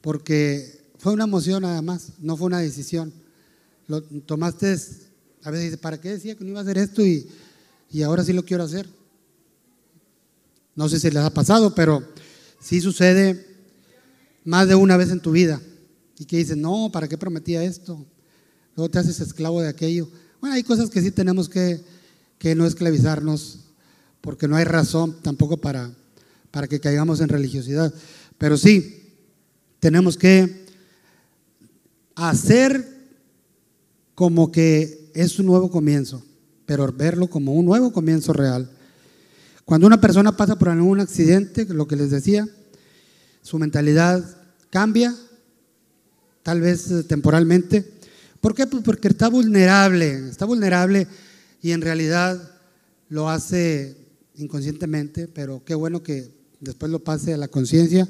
porque 0.00 0.78
fue 0.98 1.12
una 1.12 1.24
emoción 1.24 1.62
nada 1.62 1.82
más, 1.82 2.12
no 2.18 2.36
fue 2.36 2.46
una 2.46 2.60
decisión. 2.60 3.12
Lo 3.86 4.02
tomaste, 4.02 4.76
a 5.42 5.50
veces 5.50 5.64
dices, 5.64 5.78
¿para 5.78 6.00
qué 6.00 6.10
decía 6.10 6.34
que 6.34 6.44
no 6.44 6.50
iba 6.50 6.60
a 6.60 6.62
hacer 6.62 6.78
esto 6.78 7.04
y, 7.04 7.28
y 7.90 8.02
ahora 8.02 8.24
sí 8.24 8.32
lo 8.32 8.44
quiero 8.44 8.64
hacer? 8.64 8.88
No 10.74 10.88
sé 10.88 11.00
si 11.00 11.10
les 11.10 11.22
ha 11.22 11.30
pasado, 11.30 11.74
pero 11.74 12.06
sí 12.60 12.80
sucede 12.80 13.46
más 14.44 14.68
de 14.68 14.74
una 14.74 14.96
vez 14.96 15.10
en 15.10 15.20
tu 15.20 15.32
vida. 15.32 15.60
Y 16.18 16.24
que 16.24 16.36
dices, 16.36 16.56
no, 16.56 16.90
¿para 16.92 17.08
qué 17.08 17.16
prometía 17.16 17.62
esto? 17.62 18.04
Luego 18.76 18.90
te 18.90 18.98
haces 18.98 19.20
esclavo 19.20 19.60
de 19.60 19.68
aquello. 19.68 20.08
Bueno, 20.40 20.54
hay 20.54 20.62
cosas 20.62 20.90
que 20.90 21.00
sí 21.00 21.10
tenemos 21.10 21.48
que, 21.48 21.80
que 22.38 22.54
no 22.54 22.66
esclavizarnos, 22.66 23.60
porque 24.20 24.48
no 24.48 24.56
hay 24.56 24.64
razón 24.64 25.16
tampoco 25.22 25.56
para, 25.56 25.92
para 26.50 26.68
que 26.68 26.80
caigamos 26.80 27.20
en 27.20 27.28
religiosidad. 27.28 27.92
Pero 28.36 28.56
sí, 28.56 28.97
tenemos 29.80 30.16
que 30.16 30.66
hacer 32.14 32.86
como 34.14 34.50
que 34.50 35.10
es 35.14 35.38
un 35.38 35.46
nuevo 35.46 35.70
comienzo, 35.70 36.22
pero 36.66 36.92
verlo 36.92 37.28
como 37.28 37.54
un 37.54 37.66
nuevo 37.66 37.92
comienzo 37.92 38.32
real. 38.32 38.70
Cuando 39.64 39.86
una 39.86 40.00
persona 40.00 40.36
pasa 40.36 40.58
por 40.58 40.70
algún 40.70 41.00
accidente, 41.00 41.66
lo 41.66 41.86
que 41.86 41.96
les 41.96 42.10
decía, 42.10 42.48
su 43.42 43.58
mentalidad 43.58 44.24
cambia, 44.70 45.14
tal 46.42 46.60
vez 46.60 46.90
eh, 46.90 47.02
temporalmente. 47.04 47.84
¿Por 48.40 48.54
qué? 48.54 48.66
Pues 48.66 48.82
porque 48.82 49.08
está 49.08 49.28
vulnerable, 49.28 50.28
está 50.28 50.44
vulnerable 50.44 51.06
y 51.60 51.72
en 51.72 51.82
realidad 51.82 52.40
lo 53.08 53.28
hace 53.28 53.96
inconscientemente, 54.36 55.28
pero 55.28 55.62
qué 55.64 55.74
bueno 55.74 56.02
que 56.02 56.30
después 56.60 56.90
lo 56.90 57.00
pase 57.00 57.34
a 57.34 57.36
la 57.36 57.48
conciencia 57.48 58.08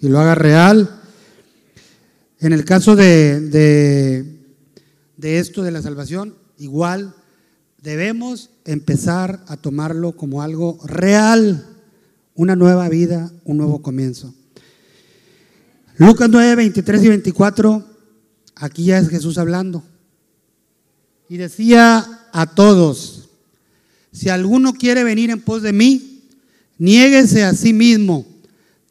y 0.00 0.08
lo 0.08 0.18
haga 0.20 0.34
real. 0.34 0.99
En 2.40 2.52
el 2.52 2.64
caso 2.64 2.96
de, 2.96 4.24
esto 5.22 5.62
de 5.62 5.70
la 5.70 5.82
salvación, 5.82 6.34
igual 6.58 7.14
debemos 7.82 8.50
empezar 8.64 9.44
a 9.46 9.56
tomarlo 9.56 10.16
como 10.16 10.42
algo 10.42 10.78
real, 10.84 11.66
una 12.34 12.56
nueva 12.56 12.88
vida, 12.88 13.30
un 13.44 13.58
nuevo 13.58 13.82
comienzo. 13.82 14.34
Lucas 15.96 16.28
9, 16.30 16.56
23 16.56 17.04
y 17.04 17.08
24, 17.08 17.86
aquí 18.56 18.84
ya 18.84 18.98
es 18.98 19.08
Jesús 19.08 19.38
hablando. 19.38 19.84
Y 21.28 21.36
decía 21.36 22.26
a 22.32 22.54
todos, 22.54 23.28
si 24.12 24.30
alguno 24.30 24.72
quiere 24.72 25.04
venir 25.04 25.30
en 25.30 25.40
pos 25.40 25.62
de 25.62 25.72
mí, 25.72 26.10
Niéguese 26.80 27.44
a 27.44 27.52
sí 27.52 27.74
mismo, 27.74 28.26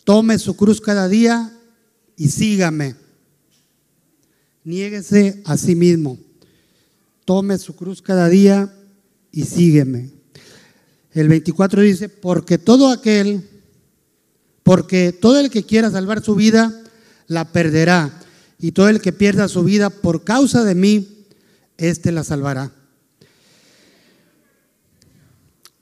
tome 0.04 0.38
su 0.38 0.56
cruz 0.56 0.80
cada 0.80 1.08
día 1.08 1.52
y 2.16 2.28
sígame. 2.28 2.94
Niéguese 4.70 5.42
a 5.46 5.58
sí 5.58 5.74
mismo, 5.74 6.20
tome 7.26 7.58
su 7.58 7.76
cruz 7.76 8.04
cada 8.04 8.30
día 8.30 8.72
y 9.32 9.46
sígueme. 9.46 10.12
El 11.12 11.28
24 11.28 11.82
dice, 11.82 12.08
porque 12.08 12.60
todo 12.60 12.92
aquel, 12.92 13.50
porque 14.62 15.12
todo 15.12 15.40
el 15.40 15.50
que 15.50 15.64
quiera 15.64 15.90
salvar 15.90 16.24
su 16.24 16.36
vida, 16.36 16.84
la 17.26 17.52
perderá. 17.52 18.14
Y 18.60 18.72
todo 18.74 18.90
el 18.90 19.02
que 19.02 19.12
pierda 19.12 19.48
su 19.48 19.64
vida 19.64 19.90
por 19.90 20.24
causa 20.24 20.64
de 20.64 20.76
mí, 20.76 21.26
éste 21.80 22.12
la 22.12 22.24
salvará. 22.24 22.72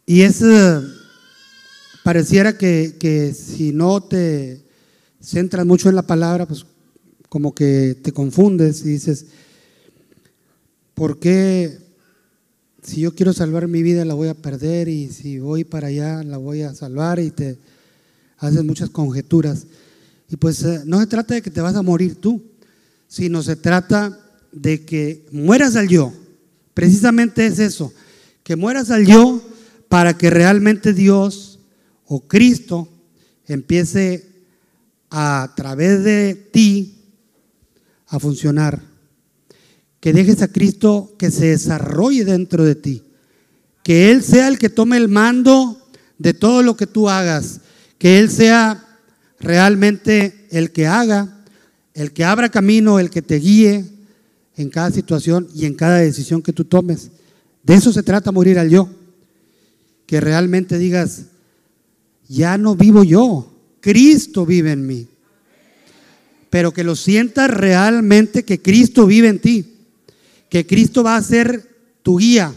Y 0.06 0.22
es 0.22 0.42
pareciera 2.06 2.58
que, 2.58 3.36
si 3.38 3.74
no 3.74 4.02
te 4.02 4.66
centras 5.20 5.66
mucho 5.66 5.90
en 5.90 5.96
la 5.96 6.04
palabra, 6.04 6.46
pues 6.46 6.66
como 7.30 7.54
que 7.54 7.96
te 8.02 8.12
confundes 8.12 8.82
y 8.82 8.90
dices, 8.90 9.26
¿por 10.94 11.20
qué 11.20 11.78
si 12.82 13.02
yo 13.02 13.14
quiero 13.14 13.34
salvar 13.34 13.68
mi 13.68 13.84
vida 13.84 14.06
la 14.06 14.14
voy 14.14 14.30
a 14.30 14.34
perder 14.34 14.88
y 14.88 15.10
si 15.10 15.40
voy 15.40 15.64
para 15.64 15.88
allá 15.88 16.24
la 16.24 16.38
voy 16.38 16.62
a 16.62 16.74
salvar 16.74 17.20
y 17.20 17.32
te 17.32 17.58
haces 18.38 18.64
muchas 18.64 18.90
conjeturas? 18.90 19.68
Y 20.30 20.38
pues 20.38 20.64
eh, 20.64 20.82
no 20.86 21.00
se 21.00 21.08
trata 21.08 21.36
de 21.36 21.42
que 21.42 21.52
te 21.52 21.62
vas 21.62 21.76
a 21.76 21.82
morir 21.82 22.16
tú, 22.16 22.42
sino 23.08 23.44
se 23.44 23.56
trata 23.56 24.20
de 24.52 24.86
que 24.86 25.26
mueras 25.32 25.76
al 25.76 25.88
yo. 25.88 26.14
Precisamente 26.74 27.46
es 27.46 27.60
eso, 27.60 27.94
que 28.44 28.56
mueras 28.56 28.92
al 28.92 29.06
yo 29.06 29.42
para 29.90 30.18
que 30.18 30.30
realmente 30.30 30.94
Dios 30.94 31.60
o 32.06 32.22
Cristo 32.22 32.88
empiece 33.46 34.28
a, 35.10 35.54
través 35.56 36.04
de 36.04 36.36
ti 36.52 36.97
a 38.08 38.20
funcionar. 38.20 38.82
Que 40.00 40.14
dejes 40.14 40.42
a 40.42 40.48
Cristo 40.48 41.16
que 41.18 41.32
se 41.32 41.48
desarrolle 41.48 42.26
dentro 42.26 42.64
de 42.64 42.76
ti. 42.76 43.04
Que 43.84 44.12
Él 44.12 44.24
sea 44.24 44.48
el 44.48 44.58
que 44.58 44.70
tome 44.70 44.98
el 44.98 45.08
mando 45.08 45.82
de 46.18 46.34
todo 46.34 46.64
lo 46.64 46.78
que 46.78 46.88
tú 46.88 47.10
hagas. 47.10 47.62
Que 47.98 48.20
Él 48.20 48.30
sea 48.30 48.86
realmente 49.40 50.48
el 50.52 50.72
que 50.72 50.88
haga, 50.88 51.44
el 51.94 52.12
que 52.12 52.24
abra 52.24 52.50
camino, 52.50 53.00
el 53.00 53.10
que 53.10 53.22
te 53.22 53.36
guíe 53.36 53.86
en 54.56 54.70
cada 54.70 54.92
situación 54.92 55.48
y 55.54 55.66
en 55.66 55.76
cada 55.76 55.98
decisión 55.98 56.42
que 56.42 56.54
tú 56.54 56.66
tomes. 56.66 57.12
De 57.64 57.76
eso 57.76 57.92
se 57.92 58.04
trata 58.04 58.32
morir 58.32 58.60
al 58.60 58.70
yo. 58.70 58.90
Que 60.06 60.22
realmente 60.22 60.78
digas, 60.78 61.26
ya 62.28 62.58
no 62.58 62.76
vivo 62.76 63.04
yo, 63.04 63.52
Cristo 63.82 64.46
vive 64.46 64.72
en 64.72 64.86
mí. 64.86 65.08
Pero 66.50 66.74
que 66.74 66.84
lo 66.84 66.96
sientas 66.96 67.50
realmente 67.50 68.44
que 68.44 68.62
Cristo 68.62 69.06
vive 69.06 69.28
en 69.28 69.40
ti, 69.40 69.74
que 70.50 70.66
Cristo 70.66 71.04
va 71.04 71.18
a 71.18 71.24
ser 71.24 71.68
tu 72.04 72.18
guía, 72.18 72.54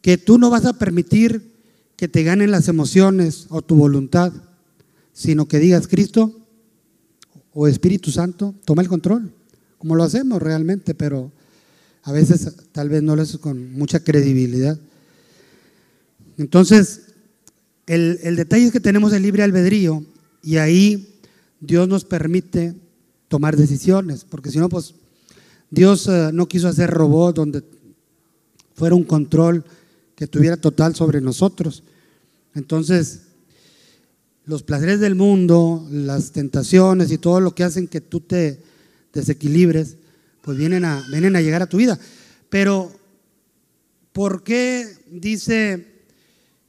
que 0.00 0.18
tú 0.18 0.38
no 0.38 0.50
vas 0.50 0.66
a 0.66 0.72
permitir 0.72 1.52
que 1.96 2.08
te 2.08 2.24
ganen 2.24 2.50
las 2.50 2.66
emociones 2.66 3.46
o 3.48 3.62
tu 3.62 3.76
voluntad, 3.76 4.32
sino 5.12 5.46
que 5.46 5.60
digas, 5.60 5.86
Cristo, 5.86 6.40
o 7.54 7.68
Espíritu 7.68 8.10
Santo, 8.10 8.54
toma 8.64 8.82
el 8.82 8.88
control, 8.88 9.32
como 9.78 9.94
lo 9.94 10.02
hacemos 10.02 10.42
realmente, 10.42 10.94
pero 10.94 11.30
a 12.02 12.12
veces 12.12 12.52
tal 12.72 12.88
vez 12.88 13.02
no 13.02 13.14
lo 13.14 13.22
haces 13.22 13.38
con 13.38 13.72
mucha 13.74 14.00
credibilidad. 14.00 14.78
Entonces, 16.38 17.02
el, 17.86 18.18
el 18.22 18.36
detalle 18.36 18.66
es 18.66 18.72
que 18.72 18.80
tenemos 18.80 19.12
el 19.12 19.22
libre 19.22 19.42
albedrío 19.42 20.04
y 20.42 20.56
ahí 20.56 21.11
Dios 21.62 21.86
nos 21.86 22.04
permite 22.04 22.74
tomar 23.28 23.56
decisiones, 23.56 24.26
porque 24.28 24.50
si 24.50 24.58
no, 24.58 24.68
pues 24.68 24.94
Dios 25.70 26.08
eh, 26.08 26.30
no 26.34 26.48
quiso 26.48 26.66
hacer 26.66 26.90
robot 26.90 27.36
donde 27.36 27.62
fuera 28.74 28.96
un 28.96 29.04
control 29.04 29.64
que 30.16 30.26
tuviera 30.26 30.56
total 30.56 30.96
sobre 30.96 31.20
nosotros. 31.20 31.84
Entonces, 32.56 33.22
los 34.44 34.64
placeres 34.64 34.98
del 34.98 35.14
mundo, 35.14 35.86
las 35.88 36.32
tentaciones 36.32 37.12
y 37.12 37.18
todo 37.18 37.38
lo 37.38 37.54
que 37.54 37.62
hacen 37.62 37.86
que 37.86 38.00
tú 38.00 38.18
te 38.18 38.58
desequilibres, 39.12 39.96
pues 40.42 40.58
vienen 40.58 40.84
a, 40.84 41.06
vienen 41.12 41.36
a 41.36 41.40
llegar 41.40 41.62
a 41.62 41.68
tu 41.68 41.76
vida. 41.76 41.96
Pero, 42.50 42.90
¿por 44.12 44.42
qué 44.42 44.96
dice 45.08 45.86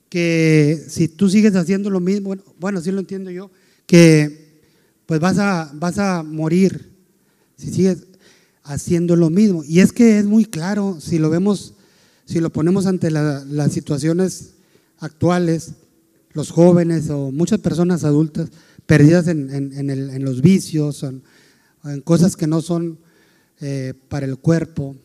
que 0.07 0.85
si 0.87 1.07
tú 1.07 1.29
sigues 1.29 1.55
haciendo 1.55 1.89
lo 1.89 1.99
mismo, 1.99 2.27
bueno, 2.27 2.43
bueno 2.59 2.77
así 2.77 2.91
lo 2.91 2.99
entiendo 2.99 3.31
yo, 3.31 3.49
que 3.87 4.42
pues 5.05 5.19
vas 5.19 5.37
a, 5.37 5.71
vas 5.73 5.97
a 5.97 6.23
morir 6.23 6.91
si 7.57 7.71
sigues 7.71 8.07
haciendo 8.63 9.15
lo 9.15 9.29
mismo. 9.29 9.63
Y 9.63 9.79
es 9.79 9.91
que 9.91 10.19
es 10.19 10.25
muy 10.25 10.45
claro, 10.45 10.97
si 10.99 11.19
lo 11.19 11.29
vemos, 11.29 11.73
si 12.25 12.39
lo 12.39 12.49
ponemos 12.49 12.85
ante 12.85 13.11
las 13.11 13.71
situaciones 13.71 14.53
actuales, 14.99 15.73
los 16.33 16.49
jóvenes 16.49 17.09
o 17.09 17.31
muchas 17.31 17.59
personas 17.59 18.03
adultas 18.03 18.49
perdidas 18.85 19.27
en, 19.27 20.23
los 20.23 20.41
vicios, 20.41 21.03
en, 21.03 21.23
en, 21.83 22.01
cosas 22.01 22.35
que 22.35 22.47
no 22.47 22.61
son 22.61 22.99
eh, 23.61 23.93
para 24.09 24.25
el 24.25 24.37
cuerpo, 24.37 24.95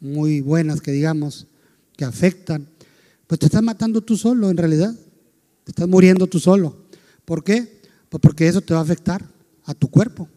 muy 0.00 0.40
buenas 0.40 0.80
que 0.80 0.90
digamos, 0.90 1.46
que 1.96 2.04
afectan, 2.04 2.68
pues 3.26 3.38
te 3.38 3.46
estás 3.46 3.62
matando 3.62 4.00
tú 4.00 4.16
solo 4.16 4.50
en 4.50 4.56
realidad, 4.56 4.94
te 5.64 5.70
estás 5.70 5.88
muriendo 5.88 6.26
tú 6.26 6.40
solo. 6.40 6.76
¿Por 7.24 7.42
qué? 7.44 7.80
Pues 8.14 8.20
porque 8.20 8.46
eso 8.46 8.60
te 8.60 8.72
va 8.72 8.78
a 8.78 8.84
afectar 8.84 9.28
a 9.64 9.74
tu 9.74 9.88
cuerpo, 9.88 10.28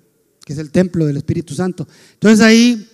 que 0.43 0.53
es 0.53 0.57
el 0.57 0.71
templo 0.71 1.05
del 1.05 1.17
Espíritu 1.17 1.53
Santo. 1.53 1.87
Entonces 2.13 2.43
ahí 2.43 2.89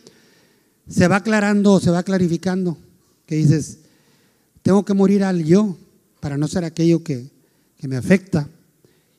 se 0.89 1.07
va 1.07 1.15
aclarando, 1.15 1.79
se 1.79 1.89
va 1.89 2.03
clarificando, 2.03 2.77
que 3.25 3.35
dices, 3.35 3.77
tengo 4.61 4.83
que 4.83 4.93
morir 4.93 5.23
al 5.23 5.41
yo, 5.45 5.77
para 6.19 6.37
no 6.37 6.49
ser 6.49 6.65
aquello 6.65 7.01
que, 7.01 7.31
me 7.83 7.95
afecta. 7.95 8.49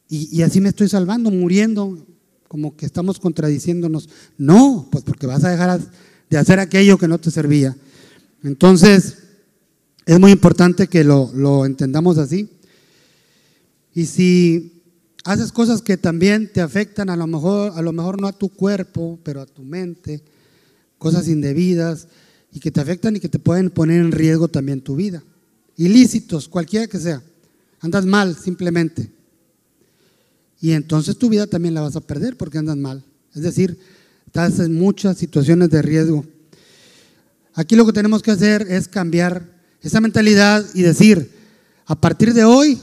Y, 0.06 0.42
así 0.42 0.60
me 0.60 0.68
estoy 0.68 0.90
salvando, 0.90 1.30
muriendo, 1.30 2.06
como 2.46 2.76
que 2.76 2.84
estamos 2.84 3.18
contradiciéndonos. 3.18 4.10
No, 4.36 4.86
pues 4.92 5.02
porque 5.02 5.26
vas 5.26 5.44
a 5.44 5.50
dejar 5.50 5.80
de 6.28 6.36
hacer 6.36 6.60
aquello 6.60 6.98
que 6.98 7.08
no 7.08 7.16
te 7.16 7.30
servía. 7.30 7.74
Entonces, 8.42 9.16
es 10.04 10.20
muy 10.20 10.30
importante 10.32 10.88
que 10.88 11.04
lo, 11.04 11.32
lo 11.34 11.64
entendamos 11.64 12.18
así. 12.18 12.50
Y 13.94 14.04
si 14.04 14.73
haces 15.24 15.50
cosas 15.52 15.82
que 15.82 15.96
también 15.96 16.52
te 16.52 16.60
afectan, 16.60 17.10
a 17.10 17.16
lo 17.16 17.26
mejor, 17.26 17.72
a 17.74 17.82
lo 17.82 17.92
mejor 17.92 18.20
no 18.20 18.28
a 18.28 18.32
tu 18.32 18.50
cuerpo, 18.50 19.18
pero 19.22 19.40
a 19.40 19.46
tu 19.46 19.62
mente, 19.62 20.22
cosas 20.98 21.28
indebidas 21.28 22.08
y 22.52 22.60
que 22.60 22.70
te 22.70 22.80
afectan 22.80 23.16
y 23.16 23.20
que 23.20 23.28
te 23.28 23.38
pueden 23.38 23.70
poner 23.70 24.00
en 24.00 24.12
riesgo 24.12 24.48
también 24.48 24.80
tu 24.80 24.96
vida 24.96 25.22
ilícitos, 25.76 26.48
cualquiera 26.48 26.86
que 26.86 26.98
sea. 26.98 27.22
Andas 27.80 28.06
mal 28.06 28.36
simplemente. 28.36 29.10
Y 30.60 30.72
entonces 30.72 31.18
tu 31.18 31.28
vida 31.28 31.46
también 31.46 31.74
la 31.74 31.82
vas 31.82 31.96
a 31.96 32.00
perder 32.00 32.36
porque 32.36 32.58
andas 32.58 32.76
mal. 32.76 33.04
Es 33.34 33.42
decir, 33.42 33.78
estás 34.26 34.58
en 34.60 34.74
muchas 34.74 35.18
situaciones 35.18 35.70
de 35.70 35.82
riesgo. 35.82 36.24
Aquí 37.54 37.76
lo 37.76 37.84
que 37.86 37.92
tenemos 37.92 38.22
que 38.22 38.30
hacer 38.30 38.66
es 38.68 38.88
cambiar 38.88 39.52
esa 39.82 40.00
mentalidad 40.00 40.64
y 40.74 40.82
decir, 40.82 41.30
a 41.86 42.00
partir 42.00 42.32
de 42.32 42.44
hoy 42.44 42.80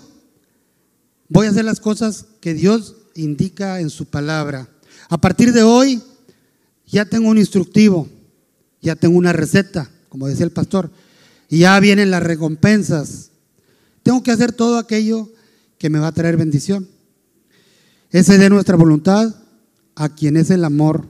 voy 1.32 1.48
a 1.48 1.50
hacer 1.50 1.64
las 1.64 1.80
cosas 1.80 2.26
que 2.42 2.54
Dios 2.54 2.98
indica 3.16 3.80
en 3.80 3.90
su 3.90 4.06
palabra. 4.06 4.68
A 5.08 5.18
partir 5.20 5.54
de 5.54 5.64
hoy 5.64 6.04
ya 6.86 7.06
tengo 7.06 7.30
un 7.30 7.38
instructivo, 7.38 8.10
ya 8.82 8.98
tengo 8.98 9.18
una 9.18 9.32
receta, 9.32 9.90
como 10.10 10.28
decía 10.28 10.44
el 10.44 10.52
pastor. 10.52 10.92
Y 11.48 11.60
ya 11.60 11.80
vienen 11.80 12.12
las 12.12 12.22
recompensas. 12.22 13.32
Tengo 14.04 14.22
que 14.24 14.32
hacer 14.32 14.52
todo 14.52 14.78
aquello 14.78 15.32
que 15.78 15.90
me 15.90 16.00
va 16.00 16.08
a 16.08 16.12
traer 16.12 16.36
bendición. 16.36 16.90
Ese 18.10 18.38
de 18.38 18.50
nuestra 18.50 18.76
voluntad 18.76 19.34
a 19.96 20.10
quien 20.10 20.36
es 20.36 20.50
el 20.50 20.66
amor. 20.66 21.08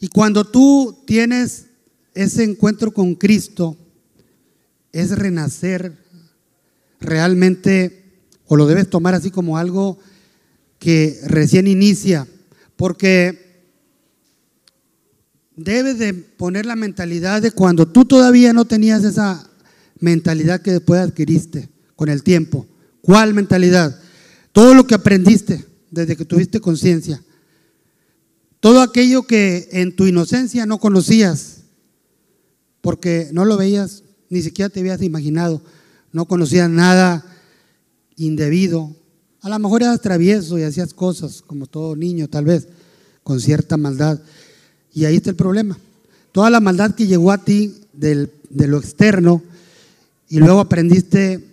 Y 0.00 0.08
cuando 0.08 0.44
tú 0.44 1.02
tienes 1.06 1.66
ese 2.12 2.44
encuentro 2.44 2.92
con 2.92 3.14
Cristo, 3.14 3.78
es 4.92 5.16
renacer 5.16 5.96
realmente, 7.00 8.01
o 8.52 8.56
lo 8.56 8.66
debes 8.66 8.90
tomar 8.90 9.14
así 9.14 9.30
como 9.30 9.56
algo 9.56 9.98
que 10.78 11.18
recién 11.24 11.66
inicia, 11.66 12.28
porque 12.76 13.64
debes 15.56 15.98
de 15.98 16.12
poner 16.12 16.66
la 16.66 16.76
mentalidad 16.76 17.40
de 17.40 17.52
cuando 17.52 17.88
tú 17.88 18.04
todavía 18.04 18.52
no 18.52 18.66
tenías 18.66 19.04
esa 19.04 19.48
mentalidad 20.00 20.60
que 20.60 20.72
después 20.72 21.00
adquiriste 21.00 21.70
con 21.96 22.10
el 22.10 22.22
tiempo. 22.22 22.66
¿Cuál 23.00 23.32
mentalidad? 23.32 23.98
Todo 24.52 24.74
lo 24.74 24.86
que 24.86 24.96
aprendiste 24.96 25.64
desde 25.90 26.14
que 26.14 26.26
tuviste 26.26 26.60
conciencia. 26.60 27.22
Todo 28.60 28.82
aquello 28.82 29.22
que 29.22 29.70
en 29.72 29.96
tu 29.96 30.06
inocencia 30.06 30.66
no 30.66 30.76
conocías, 30.76 31.62
porque 32.82 33.30
no 33.32 33.46
lo 33.46 33.56
veías, 33.56 34.02
ni 34.28 34.42
siquiera 34.42 34.68
te 34.68 34.80
habías 34.80 35.00
imaginado, 35.00 35.62
no 36.12 36.26
conocías 36.26 36.68
nada 36.68 37.31
indebido. 38.16 38.94
A 39.40 39.48
lo 39.48 39.58
mejor 39.58 39.82
eras 39.82 40.00
travieso 40.00 40.58
y 40.58 40.62
hacías 40.62 40.94
cosas 40.94 41.42
como 41.42 41.66
todo 41.66 41.96
niño, 41.96 42.28
tal 42.28 42.44
vez, 42.44 42.68
con 43.22 43.40
cierta 43.40 43.76
maldad. 43.76 44.20
Y 44.92 45.04
ahí 45.04 45.16
está 45.16 45.30
el 45.30 45.36
problema. 45.36 45.78
Toda 46.32 46.50
la 46.50 46.60
maldad 46.60 46.94
que 46.94 47.06
llegó 47.06 47.32
a 47.32 47.44
ti 47.44 47.74
de 47.92 48.28
lo 48.54 48.78
externo 48.78 49.42
y 50.28 50.38
luego 50.38 50.60
aprendiste 50.60 51.44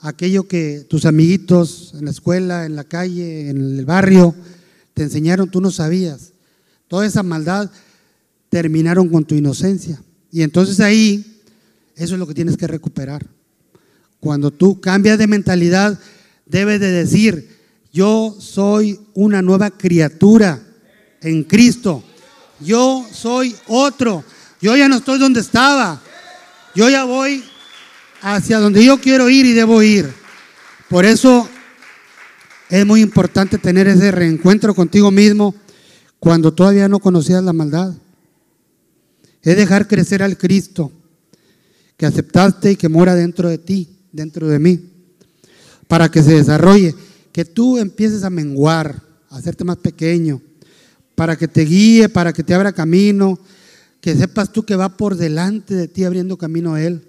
aquello 0.00 0.46
que 0.46 0.84
tus 0.88 1.06
amiguitos 1.06 1.94
en 1.98 2.04
la 2.04 2.10
escuela, 2.10 2.66
en 2.66 2.76
la 2.76 2.84
calle, 2.84 3.48
en 3.48 3.78
el 3.78 3.84
barrio, 3.84 4.34
te 4.94 5.02
enseñaron, 5.02 5.50
tú 5.50 5.60
no 5.60 5.70
sabías. 5.70 6.32
Toda 6.88 7.06
esa 7.06 7.22
maldad 7.22 7.70
terminaron 8.48 9.08
con 9.08 9.24
tu 9.24 9.34
inocencia. 9.34 10.02
Y 10.30 10.42
entonces 10.42 10.80
ahí, 10.80 11.40
eso 11.96 12.14
es 12.14 12.18
lo 12.18 12.26
que 12.26 12.34
tienes 12.34 12.56
que 12.56 12.66
recuperar. 12.66 13.26
Cuando 14.20 14.50
tú 14.50 14.80
cambias 14.80 15.18
de 15.18 15.26
mentalidad, 15.26 15.98
debes 16.46 16.80
de 16.80 16.90
decir, 16.90 17.56
yo 17.92 18.36
soy 18.38 19.00
una 19.14 19.42
nueva 19.42 19.70
criatura 19.70 20.60
en 21.20 21.44
Cristo. 21.44 22.02
Yo 22.60 23.06
soy 23.12 23.54
otro. 23.66 24.24
Yo 24.60 24.76
ya 24.76 24.88
no 24.88 24.96
estoy 24.96 25.18
donde 25.18 25.40
estaba. 25.40 26.00
Yo 26.74 26.88
ya 26.88 27.04
voy 27.04 27.44
hacia 28.20 28.58
donde 28.58 28.84
yo 28.84 28.98
quiero 29.00 29.28
ir 29.30 29.46
y 29.46 29.52
debo 29.52 29.82
ir. 29.82 30.12
Por 30.88 31.04
eso 31.04 31.48
es 32.68 32.84
muy 32.84 33.00
importante 33.00 33.58
tener 33.58 33.86
ese 33.86 34.10
reencuentro 34.10 34.74
contigo 34.74 35.10
mismo 35.10 35.54
cuando 36.18 36.52
todavía 36.52 36.88
no 36.88 36.98
conocías 36.98 37.42
la 37.42 37.52
maldad. 37.52 37.94
Es 39.42 39.56
dejar 39.56 39.86
crecer 39.86 40.22
al 40.22 40.36
Cristo 40.36 40.92
que 41.96 42.06
aceptaste 42.06 42.72
y 42.72 42.76
que 42.76 42.88
mora 42.88 43.14
dentro 43.14 43.48
de 43.48 43.58
ti, 43.58 43.97
dentro 44.22 44.48
de 44.48 44.58
mí, 44.58 44.80
para 45.86 46.10
que 46.10 46.22
se 46.22 46.34
desarrolle, 46.34 46.94
que 47.32 47.44
tú 47.44 47.78
empieces 47.78 48.24
a 48.24 48.30
menguar, 48.30 49.02
a 49.30 49.36
hacerte 49.36 49.64
más 49.64 49.76
pequeño, 49.76 50.40
para 51.14 51.36
que 51.36 51.48
te 51.48 51.62
guíe, 51.62 52.08
para 52.08 52.32
que 52.32 52.42
te 52.42 52.54
abra 52.54 52.72
camino, 52.72 53.38
que 54.00 54.14
sepas 54.14 54.52
tú 54.52 54.64
que 54.64 54.76
va 54.76 54.96
por 54.96 55.16
delante 55.16 55.74
de 55.74 55.88
ti 55.88 56.04
abriendo 56.04 56.36
camino 56.36 56.74
a 56.74 56.82
Él. 56.82 57.02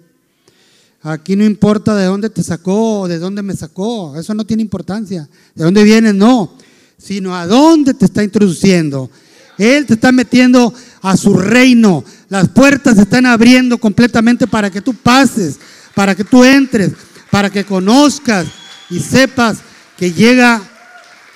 Aquí 1.02 1.34
no 1.34 1.44
importa 1.44 1.94
de 1.96 2.04
dónde 2.04 2.28
te 2.28 2.42
sacó 2.42 3.08
de 3.08 3.18
dónde 3.18 3.42
me 3.42 3.54
sacó, 3.54 4.16
eso 4.18 4.34
no 4.34 4.44
tiene 4.44 4.62
importancia. 4.62 5.28
De 5.54 5.64
dónde 5.64 5.82
vienes, 5.82 6.14
no, 6.14 6.54
sino 6.98 7.34
a 7.34 7.46
dónde 7.46 7.94
te 7.94 8.04
está 8.04 8.22
introduciendo. 8.22 9.10
Él 9.56 9.86
te 9.86 9.94
está 9.94 10.12
metiendo 10.12 10.72
a 11.02 11.16
su 11.16 11.36
reino. 11.36 12.04
Las 12.28 12.48
puertas 12.48 12.96
se 12.96 13.02
están 13.02 13.26
abriendo 13.26 13.78
completamente 13.78 14.46
para 14.46 14.70
que 14.70 14.80
tú 14.80 14.94
pases, 14.94 15.58
para 15.94 16.14
que 16.14 16.24
tú 16.24 16.44
entres, 16.44 16.92
para 17.30 17.50
que 17.50 17.64
conozcas 17.64 18.46
y 18.88 19.00
sepas 19.00 19.58
que 19.96 20.12
llega 20.12 20.62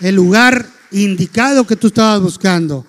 el 0.00 0.14
lugar 0.14 0.68
indicado 0.90 1.66
que 1.66 1.76
tú 1.76 1.88
estabas 1.88 2.20
buscando. 2.20 2.86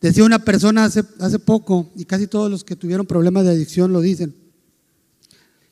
Decía 0.00 0.24
una 0.24 0.40
persona 0.40 0.84
hace, 0.84 1.04
hace 1.20 1.38
poco, 1.38 1.90
y 1.94 2.04
casi 2.04 2.26
todos 2.26 2.50
los 2.50 2.64
que 2.64 2.76
tuvieron 2.76 3.06
problemas 3.06 3.44
de 3.44 3.50
adicción 3.50 3.92
lo 3.92 4.00
dicen, 4.00 4.34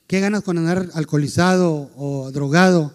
¿qué 0.07 0.21
ganas 0.21 0.43
con 0.43 0.59
andar 0.59 0.89
alcoholizado 0.95 1.91
o 1.97 2.31
drogado? 2.31 2.93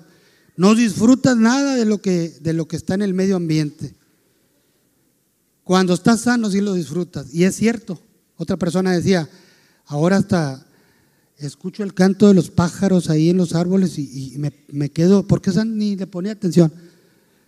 No 0.57 0.75
disfrutas 0.75 1.35
nada 1.35 1.75
de 1.75 1.85
lo 1.85 2.01
que, 2.01 2.29
de 2.39 2.53
lo 2.53 2.67
que 2.67 2.77
está 2.77 2.93
en 2.93 3.01
el 3.01 3.13
medio 3.13 3.35
ambiente. 3.35 3.93
Cuando 5.65 5.93
estás 5.93 6.21
sano 6.21 6.49
sí 6.49 6.61
lo 6.61 6.73
disfrutas. 6.73 7.33
Y 7.33 7.43
es 7.43 7.55
cierto. 7.55 7.99
Otra 8.37 8.55
persona 8.55 8.91
decía, 8.91 9.27
ahora 9.87 10.17
hasta 10.17 10.65
escucho 11.37 11.83
el 11.83 11.93
canto 11.93 12.27
de 12.27 12.33
los 12.33 12.49
pájaros 12.49 13.09
ahí 13.09 13.29
en 13.29 13.37
los 13.37 13.53
árboles 13.53 13.97
y, 13.97 14.37
me, 14.69 14.89
quedo, 14.89 15.27
porque 15.27 15.49
esa 15.49 15.65
ni 15.65 15.95
le 15.95 16.07
ponía 16.07 16.31
atención. 16.31 16.71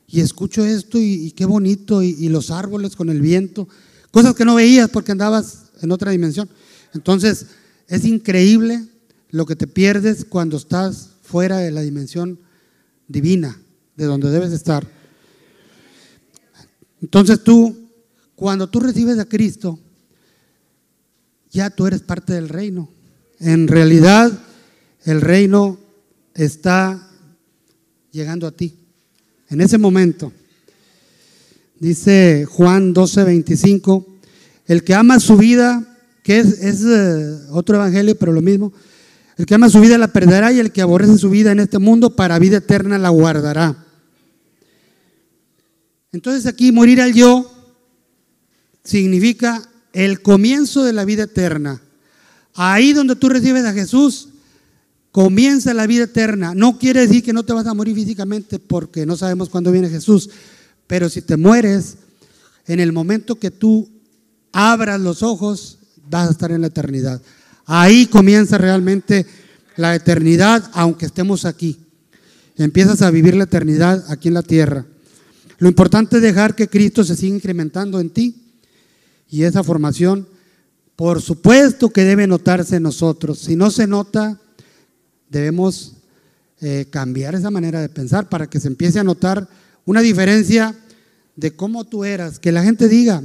Y 0.08 0.22
escucho 0.22 0.66
esto 0.66 0.98
y, 1.00 1.32
qué 1.32 1.46
bonito, 1.46 2.04
y, 2.04 2.30
los 2.30 2.52
árboles 2.52 2.96
con 2.96 3.10
el 3.10 3.22
viento, 3.22 3.68
cosas 4.12 4.36
que 4.36 4.46
no 4.46 4.56
veías 4.56 4.90
porque 4.90 5.12
andabas 5.12 5.72
en 5.82 5.92
otra 5.92 6.12
dimensión. 6.12 6.50
Entonces, 6.94 7.48
es 7.88 8.06
increíble 8.06 8.88
lo 9.30 9.46
que 9.46 9.56
te 9.56 9.68
pierdes 9.68 10.26
cuando 10.26 10.58
estás 10.58 11.12
fuera 11.22 11.58
de 11.58 11.72
la 11.72 11.82
dimensión 11.82 12.40
divina, 13.08 13.60
de 13.96 14.06
donde 14.06 14.30
debes 14.30 14.52
estar. 14.52 14.88
Entonces 17.02 17.44
tú, 17.44 17.90
cuando 18.36 18.68
tú 18.68 18.80
recibes 18.80 19.20
a 19.20 19.26
Cristo, 19.26 19.80
ya 21.52 21.70
tú 21.70 21.86
eres 21.86 22.02
parte 22.02 22.34
del 22.34 22.50
reino. 22.50 22.90
En 23.40 23.68
realidad, 23.68 24.32
el 25.04 25.22
reino 25.22 25.80
está 26.34 27.10
llegando 28.12 28.48
a 28.48 28.52
ti. 28.52 28.76
En 29.50 29.62
ese 29.62 29.78
momento, 29.78 30.34
dice 31.80 32.46
Juan 32.50 32.94
12, 32.94 33.24
25, 33.24 34.06
el 34.66 34.84
que 34.84 34.94
ama 34.94 35.20
su 35.20 35.38
vida, 35.38 35.98
que 36.24 36.40
es, 36.40 36.84
eh, 36.84 37.38
otro 37.52 37.78
evangelio, 37.78 38.18
pero 38.18 38.34
lo 38.34 38.42
mismo, 38.42 38.74
el 39.38 39.46
que 39.46 39.56
ama 39.56 39.70
su 39.70 39.80
vida 39.80 39.98
la 39.98 40.12
perderá 40.12 40.52
y 40.52 40.60
el 40.60 40.72
que 40.72 40.82
aborrece 40.82 41.18
su 41.18 41.30
vida 41.30 41.52
en 41.52 41.60
este 41.60 41.80
mundo 41.80 42.16
para 42.16 42.40
vida 42.40 42.58
eterna 42.58 42.98
la 42.98 43.10
guardará. 43.10 43.86
Entonces 46.12 46.48
aquí 46.48 46.72
morir 46.72 47.02
al 47.02 47.14
yo 47.14 47.52
significa 48.84 49.62
el 49.94 50.22
comienzo 50.22 50.84
de 50.84 50.94
la 50.94 51.06
vida 51.06 51.24
eterna. 51.24 51.82
Ahí 52.58 52.92
donde 52.92 53.16
tú 53.16 53.30
recibes 53.30 53.64
a 53.66 53.72
Jesús, 53.72 54.30
comienza 55.12 55.76
la 55.76 55.86
vida 55.86 56.06
eterna. 56.06 56.56
No 56.56 56.80
quiere 56.80 57.02
decir 57.02 57.24
que 57.24 57.34
no 57.34 57.44
te 57.44 57.54
vas 57.54 57.68
a 57.68 57.74
morir 57.76 57.94
físicamente 57.94 58.58
porque 58.58 59.06
no 59.06 59.16
sabemos 59.16 59.48
cuándo 59.50 59.72
viene 59.72 59.90
Jesús, 59.90 60.32
pero 60.88 61.08
si 61.08 61.22
te 61.22 61.38
mueres, 61.38 61.98
en 62.66 62.80
el 62.80 62.92
momento 62.92 63.36
que 63.36 63.52
tú 63.52 63.88
abras 64.52 65.00
los 65.00 65.22
ojos, 65.22 65.78
vas 66.10 66.28
a 66.28 66.32
estar 66.32 66.52
en 66.52 66.62
la 66.62 66.68
eternidad. 66.68 67.22
Ahí 67.68 68.08
comienza 68.08 68.58
realmente 68.58 69.28
la 69.76 69.94
eternidad, 69.94 70.70
aunque 70.74 71.06
estemos 71.06 71.46
aquí. 71.46 71.78
Empiezas 72.56 73.04
a 73.04 73.12
vivir 73.12 73.36
la 73.36 73.44
eternidad 73.44 74.04
aquí 74.10 74.30
en 74.30 74.34
la 74.34 74.42
tierra. 74.42 74.84
Lo 75.60 75.68
importante 75.68 76.16
es 76.16 76.24
dejar 76.24 76.56
que 76.56 76.70
Cristo 76.70 77.04
se 77.04 77.16
siga 77.16 77.36
incrementando 77.36 78.00
en 78.00 78.10
ti 78.10 78.36
y 79.30 79.44
esa 79.44 79.64
formación 79.64 80.28
por 80.98 81.22
supuesto 81.22 81.92
que 81.92 82.04
debe 82.04 82.26
notarse 82.26 82.78
en 82.78 82.84
nosotros. 82.84 83.38
Si 83.38 83.56
no 83.56 83.70
se 83.70 83.86
nota, 83.86 84.42
debemos 85.30 85.94
eh, 86.60 86.88
cambiar 86.90 87.36
esa 87.36 87.52
manera 87.52 87.80
de 87.80 87.88
pensar 87.88 88.28
para 88.30 88.50
que 88.50 88.60
se 88.60 88.68
empiece 88.68 89.00
a 89.00 89.04
notar 89.04 89.48
una 89.86 90.02
diferencia 90.02 90.76
de 91.36 91.56
cómo 91.56 91.84
tú 91.84 92.04
eras. 92.04 92.40
Que 92.40 92.52
la 92.52 92.64
gente 92.64 92.88
diga, 92.88 93.22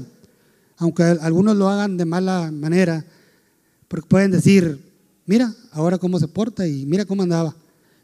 aunque 0.77 1.03
algunos 1.03 1.57
lo 1.57 1.71
hagan 1.71 1.97
de 1.97 2.05
mala 2.05 2.53
manera, 2.53 3.07
porque 3.89 4.07
pueden 4.07 4.33
decir, 4.33 4.79
mira, 5.25 5.55
ahora 5.71 5.97
cómo 5.97 6.21
se 6.21 6.29
porta 6.29 6.69
y 6.69 6.85
mira 6.85 7.07
cómo 7.07 7.23
andaba. 7.23 7.57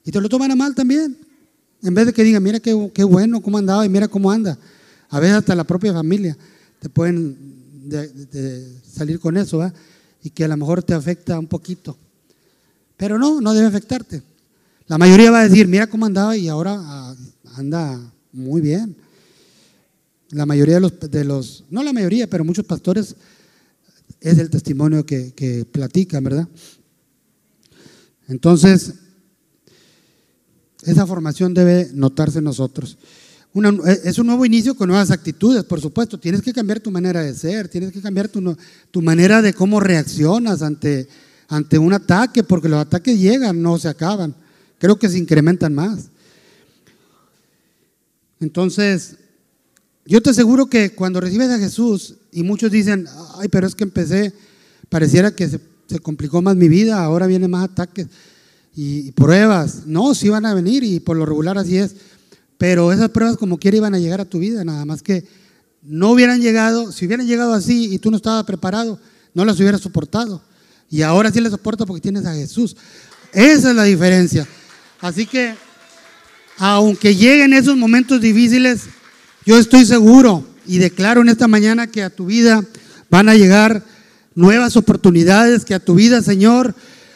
Y 0.02 0.10
te 0.10 0.18
lo 0.18 0.30
toman 0.30 0.50
a 0.50 0.56
mal 0.56 0.74
también. 0.74 1.14
En 1.82 1.92
vez 1.92 2.06
de 2.06 2.14
que 2.14 2.24
digan, 2.24 2.42
mira 2.42 2.58
qué, 2.58 2.90
qué 2.94 3.04
bueno 3.04 3.42
cómo 3.42 3.58
andaba 3.58 3.84
y 3.84 3.90
mira 3.90 4.08
cómo 4.08 4.30
anda. 4.30 4.58
A 5.10 5.20
veces 5.20 5.36
hasta 5.36 5.54
la 5.54 5.64
propia 5.64 5.92
familia 5.92 6.38
te 6.80 6.88
pueden 6.88 7.57
de, 7.88 8.80
salir 8.82 9.18
con 9.18 9.36
eso, 9.36 9.72
y 10.22 10.30
que 10.30 10.44
a 10.44 10.48
lo 10.48 10.56
mejor 10.56 10.82
te 10.82 10.94
afecta 10.94 11.38
un 11.38 11.46
poquito. 11.46 11.96
Pero 12.96 13.18
no, 13.18 13.40
no 13.40 13.54
debe 13.54 13.66
afectarte. 13.66 14.22
La 14.86 14.98
mayoría 14.98 15.30
va 15.30 15.40
a 15.40 15.48
decir, 15.48 15.68
mira 15.68 15.86
cómo 15.86 16.06
andaba 16.06 16.36
y 16.36 16.48
ahora 16.48 16.76
ah, 16.78 17.14
anda 17.54 18.00
muy 18.32 18.60
bien. 18.60 18.96
La 20.30 20.46
mayoría 20.46 20.76
de 20.76 20.80
los, 20.80 20.98
de 20.98 21.24
los, 21.24 21.64
no 21.70 21.82
la 21.82 21.92
mayoría, 21.92 22.28
pero 22.28 22.44
muchos 22.44 22.64
pastores 22.64 23.14
es 24.20 24.38
el 24.38 24.50
testimonio 24.50 25.04
que, 25.06 25.32
que 25.32 25.64
platican, 25.64 26.24
¿verdad? 26.24 26.48
Entonces, 28.28 28.94
esa 30.82 31.06
formación 31.06 31.54
debe 31.54 31.90
notarse 31.92 32.38
en 32.38 32.44
nosotros. 32.44 32.98
Es 34.04 34.18
un 34.18 34.26
nuevo 34.26 34.44
inicio 34.44 34.74
con 34.74 34.88
nuevas 34.88 35.10
actitudes, 35.10 35.64
por 35.64 35.80
supuesto. 35.80 36.18
Tienes 36.18 36.42
que 36.42 36.52
cambiar 36.52 36.80
tu 36.80 36.90
manera 36.90 37.22
de 37.22 37.34
ser, 37.34 37.68
tienes 37.68 37.92
que 37.92 38.00
cambiar 38.00 38.28
tu, 38.28 38.56
tu 38.90 39.02
manera 39.02 39.42
de 39.42 39.54
cómo 39.54 39.80
reaccionas 39.80 40.62
ante, 40.62 41.08
ante 41.48 41.78
un 41.78 41.92
ataque, 41.92 42.42
porque 42.42 42.68
los 42.68 42.80
ataques 42.80 43.18
llegan, 43.18 43.60
no 43.62 43.78
se 43.78 43.88
acaban. 43.88 44.34
Creo 44.78 44.98
que 44.98 45.08
se 45.08 45.18
incrementan 45.18 45.74
más. 45.74 46.08
Entonces, 48.40 49.16
yo 50.04 50.22
te 50.22 50.30
aseguro 50.30 50.66
que 50.66 50.94
cuando 50.94 51.20
recibes 51.20 51.50
a 51.50 51.58
Jesús, 51.58 52.14
y 52.32 52.42
muchos 52.42 52.70
dicen, 52.70 53.06
ay, 53.36 53.48
pero 53.48 53.66
es 53.66 53.74
que 53.74 53.84
empecé, 53.84 54.32
pareciera 54.88 55.34
que 55.34 55.48
se, 55.48 55.60
se 55.88 55.98
complicó 55.98 56.40
más 56.42 56.56
mi 56.56 56.68
vida, 56.68 57.02
ahora 57.02 57.26
vienen 57.26 57.50
más 57.50 57.64
ataques 57.64 58.06
y, 58.76 59.08
y 59.08 59.12
pruebas. 59.12 59.86
No, 59.86 60.14
sí 60.14 60.28
van 60.28 60.46
a 60.46 60.54
venir 60.54 60.84
y 60.84 61.00
por 61.00 61.16
lo 61.16 61.26
regular 61.26 61.58
así 61.58 61.78
es. 61.78 61.96
Pero 62.58 62.92
esas 62.92 63.10
pruebas 63.10 63.36
como 63.36 63.58
quiera 63.58 63.76
iban 63.76 63.94
a 63.94 63.98
llegar 63.98 64.20
a 64.20 64.24
tu 64.24 64.40
vida, 64.40 64.64
nada 64.64 64.84
más 64.84 65.02
que 65.02 65.24
no 65.82 66.10
hubieran 66.10 66.40
llegado, 66.40 66.92
si 66.92 67.06
hubieran 67.06 67.26
llegado 67.26 67.54
así 67.54 67.94
y 67.94 67.98
tú 67.98 68.10
no 68.10 68.16
estabas 68.16 68.44
preparado, 68.44 68.98
no 69.32 69.44
las 69.44 69.58
hubieras 69.60 69.80
soportado. 69.80 70.42
Y 70.90 71.02
ahora 71.02 71.30
sí 71.30 71.40
las 71.40 71.52
soporta 71.52 71.86
porque 71.86 72.00
tienes 72.00 72.26
a 72.26 72.34
Jesús. 72.34 72.76
Esa 73.32 73.70
es 73.70 73.76
la 73.76 73.84
diferencia. 73.84 74.46
Así 75.00 75.26
que, 75.26 75.54
aunque 76.56 77.14
lleguen 77.14 77.52
esos 77.52 77.76
momentos 77.76 78.20
difíciles, 78.20 78.82
yo 79.46 79.56
estoy 79.56 79.86
seguro 79.86 80.44
y 80.66 80.78
declaro 80.78 81.20
en 81.20 81.28
esta 81.28 81.46
mañana 81.46 81.86
que 81.86 82.02
a 82.02 82.10
tu 82.10 82.26
vida 82.26 82.64
van 83.08 83.28
a 83.28 83.34
llegar 83.34 83.84
nuevas 84.34 84.76
oportunidades, 84.76 85.64
que 85.64 85.74
a 85.74 85.80
tu 85.80 85.94
vida, 85.94 86.22
Señor, 86.22 86.74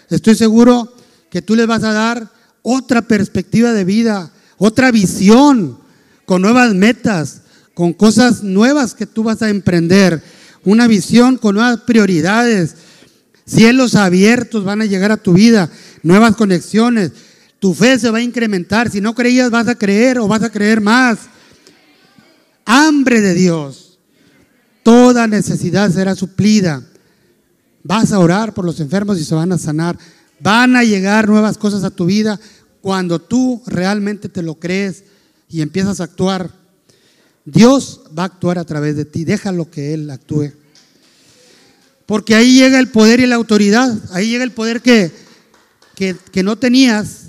estoy 0.08 0.36
seguro 0.36 0.94
que 1.30 1.42
tú 1.42 1.56
les 1.56 1.66
vas 1.66 1.82
a 1.82 1.92
dar 1.92 2.30
otra 2.62 3.02
perspectiva 3.02 3.72
de 3.72 3.84
vida 3.84 4.32
otra 4.64 4.92
visión, 4.92 5.76
con 6.24 6.40
nuevas 6.40 6.72
metas, 6.72 7.42
con 7.74 7.92
cosas 7.92 8.44
nuevas 8.44 8.94
que 8.94 9.06
tú 9.06 9.24
vas 9.24 9.42
a 9.42 9.50
emprender, 9.50 10.22
una 10.62 10.86
visión 10.86 11.36
con 11.36 11.56
nuevas 11.56 11.80
prioridades, 11.80 12.76
cielos 13.44 13.96
abiertos 13.96 14.62
van 14.62 14.80
a 14.80 14.86
llegar 14.86 15.10
a 15.10 15.16
tu 15.16 15.32
vida, 15.32 15.68
nuevas 16.04 16.36
conexiones, 16.36 17.10
tu 17.58 17.74
fe 17.74 17.98
se 17.98 18.08
va 18.10 18.18
a 18.18 18.22
incrementar, 18.22 18.88
si 18.88 19.00
no 19.00 19.16
creías 19.16 19.50
vas 19.50 19.66
a 19.66 19.74
creer 19.74 20.20
o 20.20 20.28
vas 20.28 20.44
a 20.44 20.50
creer 20.50 20.80
más. 20.80 21.18
Hambre 22.64 23.20
de 23.20 23.34
Dios, 23.34 23.98
toda 24.84 25.26
necesidad 25.26 25.90
será 25.90 26.14
suplida. 26.14 26.84
Vas 27.82 28.12
a 28.12 28.20
orar 28.20 28.54
por 28.54 28.64
los 28.64 28.78
enfermos 28.78 29.18
y 29.18 29.24
se 29.24 29.34
van 29.34 29.50
a 29.50 29.58
sanar. 29.58 29.98
Van 30.38 30.76
a 30.76 30.84
llegar 30.84 31.28
nuevas 31.28 31.58
cosas 31.58 31.82
a 31.82 31.90
tu 31.90 32.06
vida 32.06 32.38
cuando 32.82 33.20
tú 33.20 33.62
realmente 33.64 34.28
te 34.28 34.42
lo 34.42 34.56
crees 34.56 35.04
y 35.48 35.62
empiezas 35.62 36.00
a 36.00 36.04
actuar, 36.04 36.50
Dios 37.44 38.02
va 38.16 38.24
a 38.24 38.26
actuar 38.26 38.58
a 38.58 38.64
través 38.64 38.96
de 38.96 39.04
ti. 39.04 39.24
Déjalo 39.24 39.70
que 39.70 39.94
Él 39.94 40.10
actúe. 40.10 40.52
Porque 42.06 42.34
ahí 42.34 42.56
llega 42.56 42.80
el 42.80 42.90
poder 42.90 43.20
y 43.20 43.26
la 43.26 43.36
autoridad. 43.36 43.96
Ahí 44.10 44.28
llega 44.28 44.44
el 44.44 44.50
poder 44.50 44.82
que, 44.82 45.12
que, 45.94 46.42
no 46.42 46.58
tenías, 46.58 47.28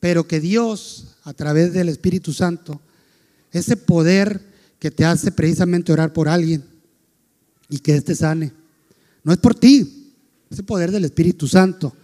pero 0.00 0.26
que 0.26 0.40
Dios, 0.40 1.16
a 1.22 1.32
través 1.32 1.72
del 1.72 1.88
Espíritu 1.88 2.32
Santo, 2.32 2.80
ese 3.52 3.76
poder 3.76 4.40
que 4.80 4.90
te 4.90 5.04
hace 5.04 5.30
precisamente 5.30 5.92
orar 5.92 6.12
por 6.12 6.28
alguien 6.28 6.64
y 7.68 7.78
que 7.78 7.94
éste 7.94 8.16
sane. 8.16 8.52
No 9.22 9.32
es 9.32 9.38
por 9.38 9.54
ti, 9.54 10.12
es 10.50 10.58
el 10.58 10.64
poder 10.64 10.90
del 10.90 11.04
Espíritu 11.04 11.46
Santo. 11.46 11.94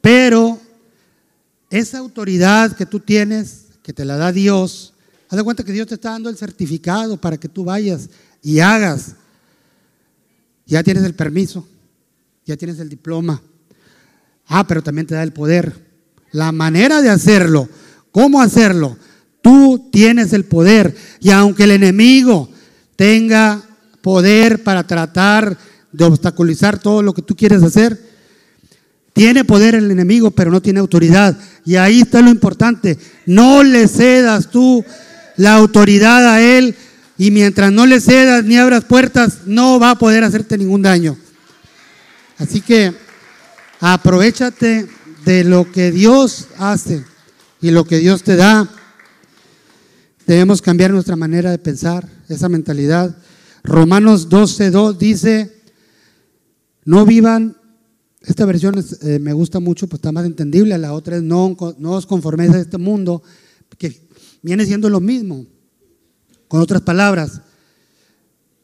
Pero 0.00 0.60
esa 1.70 1.98
autoridad 1.98 2.76
que 2.76 2.86
tú 2.86 3.00
tienes, 3.00 3.66
que 3.82 3.92
te 3.92 4.04
la 4.04 4.16
da 4.16 4.32
Dios, 4.32 4.94
haz 5.28 5.36
de 5.36 5.44
cuenta 5.44 5.64
que 5.64 5.72
Dios 5.72 5.86
te 5.86 5.94
está 5.94 6.10
dando 6.10 6.30
el 6.30 6.36
certificado 6.36 7.16
para 7.20 7.36
que 7.36 7.48
tú 7.48 7.64
vayas 7.64 8.08
y 8.42 8.60
hagas. 8.60 9.14
Ya 10.66 10.82
tienes 10.82 11.04
el 11.04 11.14
permiso, 11.14 11.66
ya 12.44 12.56
tienes 12.56 12.78
el 12.78 12.88
diploma. 12.88 13.42
Ah, 14.46 14.66
pero 14.66 14.82
también 14.82 15.06
te 15.06 15.14
da 15.14 15.22
el 15.22 15.32
poder. 15.32 15.86
La 16.32 16.52
manera 16.52 17.02
de 17.02 17.10
hacerlo, 17.10 17.68
cómo 18.10 18.40
hacerlo, 18.40 18.96
tú 19.42 19.88
tienes 19.90 20.32
el 20.32 20.44
poder. 20.44 20.94
Y 21.20 21.30
aunque 21.30 21.64
el 21.64 21.72
enemigo 21.72 22.50
tenga 22.96 23.62
poder 24.02 24.62
para 24.62 24.86
tratar 24.86 25.56
de 25.92 26.04
obstaculizar 26.04 26.78
todo 26.78 27.02
lo 27.02 27.12
que 27.12 27.22
tú 27.22 27.34
quieres 27.34 27.62
hacer, 27.62 28.07
Tiene 29.18 29.44
poder 29.44 29.74
el 29.74 29.90
enemigo, 29.90 30.30
pero 30.30 30.52
no 30.52 30.62
tiene 30.62 30.78
autoridad. 30.78 31.36
Y 31.64 31.74
ahí 31.74 32.02
está 32.02 32.20
lo 32.20 32.30
importante. 32.30 32.96
No 33.26 33.64
le 33.64 33.88
cedas 33.88 34.48
tú 34.48 34.84
la 35.36 35.56
autoridad 35.56 36.24
a 36.34 36.40
él. 36.40 36.76
Y 37.16 37.32
mientras 37.32 37.72
no 37.72 37.84
le 37.84 38.00
cedas 38.00 38.44
ni 38.44 38.56
abras 38.56 38.84
puertas, 38.84 39.38
no 39.44 39.80
va 39.80 39.90
a 39.90 39.98
poder 39.98 40.22
hacerte 40.22 40.56
ningún 40.56 40.82
daño. 40.82 41.16
Así 42.38 42.60
que 42.60 42.94
aprovechate 43.80 44.86
de 45.24 45.42
lo 45.42 45.68
que 45.72 45.90
Dios 45.90 46.46
hace 46.56 47.04
y 47.60 47.72
lo 47.72 47.84
que 47.84 47.98
Dios 47.98 48.22
te 48.22 48.36
da. 48.36 48.68
Debemos 50.28 50.62
cambiar 50.62 50.92
nuestra 50.92 51.16
manera 51.16 51.50
de 51.50 51.58
pensar, 51.58 52.08
esa 52.28 52.48
mentalidad. 52.48 53.16
Romanos 53.64 54.28
12.2 54.28 54.96
dice, 54.96 55.60
no 56.84 57.04
vivan 57.04 57.57
esta 58.28 58.44
versión 58.44 58.84
eh, 59.00 59.18
me 59.18 59.32
gusta 59.32 59.58
mucho, 59.58 59.86
pues 59.86 59.98
está 60.00 60.12
más 60.12 60.26
entendible. 60.26 60.76
La 60.76 60.92
otra 60.92 61.16
es 61.16 61.22
no, 61.22 61.56
no 61.78 61.92
os 61.92 62.04
conforméis 62.04 62.52
a 62.52 62.60
este 62.60 62.76
mundo, 62.76 63.22
que 63.78 64.06
viene 64.42 64.66
siendo 64.66 64.90
lo 64.90 65.00
mismo, 65.00 65.46
con 66.46 66.60
otras 66.60 66.82
palabras. 66.82 67.40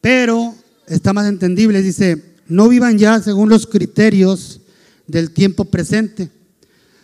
Pero 0.01 0.53
está 0.85 1.13
más 1.13 1.27
entendible. 1.27 1.81
Dice, 1.81 2.35
no 2.47 2.69
vivan 2.69 2.99
ya 2.99 3.19
según 3.19 3.49
los 3.49 3.65
criterios 3.65 4.61
del 5.07 5.31
tiempo 5.31 5.65
presente. 5.65 6.29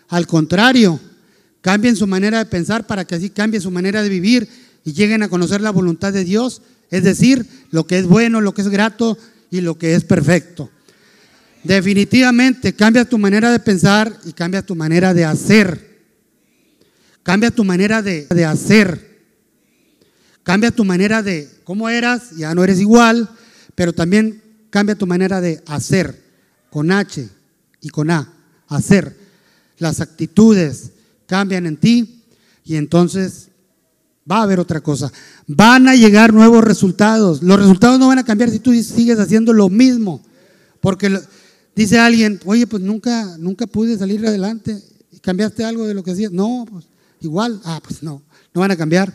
Al 0.07 0.27
contrario, 0.27 0.99
cambien 1.61 1.95
su 1.95 2.05
manera 2.05 2.37
de 2.37 2.45
pensar 2.45 2.85
para 2.85 3.05
que 3.05 3.15
así 3.15 3.31
cambie 3.31 3.59
su 3.59 3.71
manera 3.71 4.03
de 4.03 4.09
vivir 4.09 4.47
y 4.83 4.93
lleguen 4.93 5.23
a 5.23 5.29
conocer 5.29 5.61
la 5.61 5.71
voluntad 5.71 6.13
de 6.13 6.25
Dios, 6.25 6.61
es 6.91 7.03
decir, 7.03 7.47
lo 7.71 7.87
que 7.87 7.97
es 7.97 8.05
bueno, 8.05 8.39
lo 8.39 8.53
que 8.53 8.61
es 8.61 8.69
grato 8.69 9.17
y 9.49 9.61
lo 9.61 9.79
que 9.79 9.95
es 9.95 10.03
perfecto. 10.03 10.69
Definitivamente 11.63 12.73
cambia 12.73 13.05
tu 13.05 13.17
manera 13.17 13.51
de 13.51 13.59
pensar 13.59 14.17
y 14.25 14.33
cambia 14.33 14.61
tu 14.61 14.75
manera 14.75 15.13
de 15.13 15.25
hacer. 15.25 15.91
Cambia 17.23 17.51
tu 17.51 17.63
manera 17.63 18.01
de, 18.01 18.45
hacer. 18.45 19.21
Cambia 20.43 20.71
tu 20.71 20.83
manera 20.83 21.21
de 21.21 21.49
cómo 21.63 21.87
eras, 21.87 22.31
ya 22.35 22.55
no 22.55 22.63
eres 22.63 22.79
igual, 22.79 23.29
pero 23.75 23.93
también 23.93 24.41
cambia 24.71 24.97
tu 24.97 25.05
manera 25.05 25.39
de 25.39 25.61
hacer, 25.67 26.19
con 26.71 26.91
H 26.91 27.29
y 27.79 27.89
con 27.89 28.09
A, 28.09 28.33
hacer. 28.67 29.15
Las 29.77 30.01
actitudes 30.01 30.91
cambian 31.27 31.67
en 31.67 31.77
ti 31.77 32.23
y 32.63 32.75
entonces 32.75 33.49
va 34.29 34.37
a 34.37 34.43
haber 34.43 34.59
otra 34.59 34.81
cosa. 34.81 35.11
Van 35.45 35.87
a 35.87 35.95
llegar 35.95 36.33
nuevos 36.33 36.63
resultados. 36.63 37.43
Los 37.43 37.59
resultados 37.59 37.99
no 37.99 38.07
van 38.07 38.19
a 38.19 38.25
cambiar 38.25 38.49
si 38.49 38.59
tú 38.59 38.73
sigues 38.81 39.19
haciendo 39.19 39.53
lo 39.53 39.69
mismo, 39.69 40.23
porque 40.79 41.19
Dice 41.75 41.99
alguien, 41.99 42.39
oye, 42.45 42.67
pues 42.67 42.83
nunca, 42.83 43.37
nunca 43.37 43.65
pude 43.67 43.97
salir 43.97 44.25
adelante. 44.25 44.81
¿Cambiaste 45.21 45.63
algo 45.63 45.85
de 45.85 45.93
lo 45.93 46.03
que 46.03 46.11
hacías? 46.11 46.31
No, 46.31 46.65
pues 46.69 46.85
igual. 47.21 47.61
Ah, 47.63 47.79
pues 47.83 48.03
no, 48.03 48.21
no 48.53 48.61
van 48.61 48.71
a 48.71 48.75
cambiar. 48.75 49.13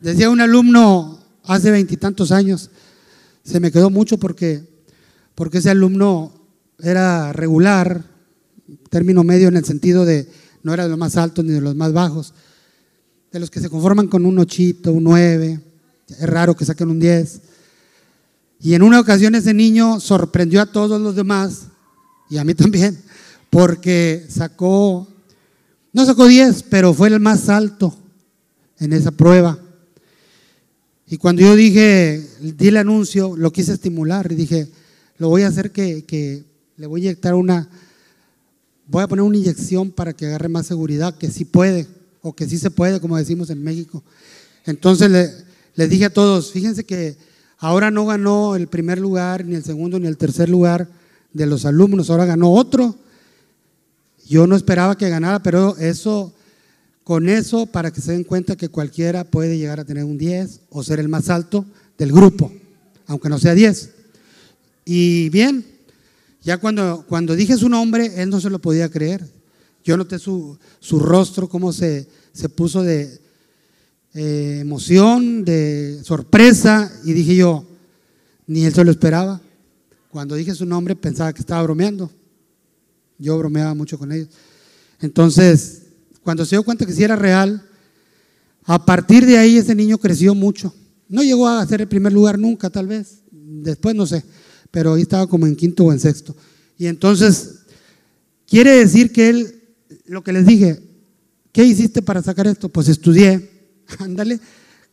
Decía 0.00 0.30
un 0.30 0.40
alumno 0.40 1.18
hace 1.44 1.70
veintitantos 1.70 2.30
años, 2.30 2.70
se 3.42 3.58
me 3.58 3.72
quedó 3.72 3.90
mucho 3.90 4.18
porque, 4.18 4.62
porque 5.34 5.58
ese 5.58 5.70
alumno 5.70 6.32
era 6.78 7.32
regular, 7.32 8.04
término 8.90 9.24
medio 9.24 9.48
en 9.48 9.56
el 9.56 9.64
sentido 9.64 10.04
de 10.04 10.28
no 10.62 10.74
era 10.74 10.84
de 10.84 10.90
los 10.90 10.98
más 10.98 11.16
altos 11.16 11.44
ni 11.44 11.52
de 11.52 11.60
los 11.60 11.74
más 11.74 11.92
bajos, 11.92 12.34
de 13.32 13.40
los 13.40 13.50
que 13.50 13.60
se 13.60 13.70
conforman 13.70 14.08
con 14.08 14.26
un 14.26 14.38
ochito, 14.38 14.92
un 14.92 15.04
nueve, 15.04 15.60
es 16.08 16.20
raro 16.28 16.54
que 16.54 16.64
saquen 16.64 16.90
un 16.90 17.00
diez. 17.00 17.40
Y 18.60 18.74
en 18.74 18.82
una 18.82 19.00
ocasión 19.00 19.34
ese 19.34 19.54
niño 19.54 20.00
sorprendió 20.00 20.60
a 20.60 20.66
todos 20.66 21.00
los 21.00 21.14
demás, 21.14 21.68
y 22.28 22.38
a 22.38 22.44
mí 22.44 22.54
también, 22.54 23.00
porque 23.50 24.26
sacó, 24.28 25.06
no 25.92 26.04
sacó 26.04 26.26
10, 26.26 26.64
pero 26.64 26.92
fue 26.92 27.08
el 27.08 27.20
más 27.20 27.48
alto 27.48 27.96
en 28.78 28.92
esa 28.92 29.10
prueba. 29.10 29.58
Y 31.06 31.16
cuando 31.16 31.42
yo 31.42 31.56
dije, 31.56 32.26
di 32.40 32.68
el 32.68 32.76
anuncio, 32.76 33.34
lo 33.36 33.50
quise 33.50 33.72
estimular 33.72 34.30
y 34.30 34.34
dije, 34.34 34.68
lo 35.16 35.28
voy 35.30 35.42
a 35.42 35.48
hacer 35.48 35.70
que, 35.70 36.04
que 36.04 36.44
le 36.76 36.86
voy 36.86 37.00
a 37.00 37.04
inyectar 37.04 37.34
una, 37.34 37.68
voy 38.86 39.02
a 39.02 39.08
poner 39.08 39.22
una 39.22 39.38
inyección 39.38 39.90
para 39.90 40.12
que 40.12 40.26
agarre 40.26 40.48
más 40.48 40.66
seguridad, 40.66 41.16
que 41.16 41.30
sí 41.30 41.44
puede, 41.44 41.86
o 42.20 42.34
que 42.34 42.46
sí 42.46 42.58
se 42.58 42.70
puede, 42.70 43.00
como 43.00 43.16
decimos 43.16 43.48
en 43.50 43.62
México. 43.62 44.02
Entonces 44.66 45.10
le, 45.10 45.30
le 45.76 45.88
dije 45.88 46.04
a 46.06 46.12
todos, 46.12 46.52
fíjense 46.52 46.84
que 46.84 47.16
Ahora 47.58 47.90
no 47.90 48.06
ganó 48.06 48.54
el 48.54 48.68
primer 48.68 48.98
lugar, 48.98 49.44
ni 49.44 49.56
el 49.56 49.64
segundo, 49.64 49.98
ni 49.98 50.06
el 50.06 50.16
tercer 50.16 50.48
lugar 50.48 50.88
de 51.32 51.46
los 51.46 51.64
alumnos, 51.64 52.08
ahora 52.08 52.24
ganó 52.24 52.52
otro. 52.52 52.94
Yo 54.26 54.46
no 54.46 54.54
esperaba 54.54 54.96
que 54.96 55.08
ganara, 55.08 55.42
pero 55.42 55.76
eso, 55.76 56.32
con 57.02 57.28
eso, 57.28 57.66
para 57.66 57.90
que 57.90 58.00
se 58.00 58.12
den 58.12 58.24
cuenta 58.24 58.56
que 58.56 58.68
cualquiera 58.68 59.24
puede 59.24 59.58
llegar 59.58 59.80
a 59.80 59.84
tener 59.84 60.04
un 60.04 60.18
10 60.18 60.60
o 60.70 60.84
ser 60.84 61.00
el 61.00 61.08
más 61.08 61.30
alto 61.30 61.64
del 61.96 62.12
grupo, 62.12 62.52
aunque 63.06 63.28
no 63.28 63.38
sea 63.38 63.54
10. 63.54 63.90
Y 64.84 65.28
bien, 65.30 65.64
ya 66.42 66.58
cuando, 66.58 67.04
cuando 67.08 67.34
dije 67.34 67.56
su 67.56 67.68
nombre, 67.68 68.22
él 68.22 68.30
no 68.30 68.40
se 68.40 68.50
lo 68.50 68.60
podía 68.60 68.88
creer. 68.88 69.26
Yo 69.84 69.96
noté 69.96 70.18
su, 70.18 70.58
su 70.78 71.00
rostro, 71.00 71.48
cómo 71.48 71.72
se, 71.72 72.06
se 72.32 72.48
puso 72.48 72.82
de, 72.82 73.18
eh, 74.20 74.58
emoción, 74.62 75.44
de 75.44 76.00
sorpresa, 76.02 76.92
y 77.04 77.12
dije 77.12 77.36
yo, 77.36 77.64
ni 78.48 78.64
él 78.64 78.74
se 78.74 78.84
lo 78.84 78.90
esperaba. 78.90 79.40
Cuando 80.10 80.34
dije 80.34 80.56
su 80.56 80.66
nombre 80.66 80.96
pensaba 80.96 81.32
que 81.32 81.38
estaba 81.38 81.62
bromeando. 81.62 82.10
Yo 83.16 83.38
bromeaba 83.38 83.74
mucho 83.74 83.96
con 83.96 84.10
ellos. 84.10 84.28
Entonces, 85.00 85.82
cuando 86.24 86.44
se 86.44 86.56
dio 86.56 86.64
cuenta 86.64 86.84
que 86.84 86.92
sí 86.92 87.04
era 87.04 87.14
real, 87.14 87.64
a 88.64 88.84
partir 88.84 89.24
de 89.24 89.38
ahí 89.38 89.56
ese 89.56 89.76
niño 89.76 89.98
creció 89.98 90.34
mucho. 90.34 90.74
No 91.08 91.22
llegó 91.22 91.46
a 91.46 91.64
ser 91.64 91.82
el 91.82 91.86
primer 91.86 92.12
lugar 92.12 92.40
nunca, 92.40 92.70
tal 92.70 92.88
vez. 92.88 93.20
Después 93.30 93.94
no 93.94 94.04
sé, 94.04 94.24
pero 94.72 94.94
ahí 94.94 95.02
estaba 95.02 95.28
como 95.28 95.46
en 95.46 95.54
quinto 95.54 95.84
o 95.84 95.92
en 95.92 96.00
sexto. 96.00 96.34
Y 96.76 96.86
entonces, 96.86 97.60
quiere 98.48 98.72
decir 98.72 99.12
que 99.12 99.28
él, 99.28 99.62
lo 100.06 100.24
que 100.24 100.32
les 100.32 100.44
dije, 100.44 100.82
¿qué 101.52 101.62
hiciste 101.64 102.02
para 102.02 102.20
sacar 102.20 102.48
esto? 102.48 102.68
Pues 102.68 102.88
estudié, 102.88 103.57
Ándale. 103.98 104.40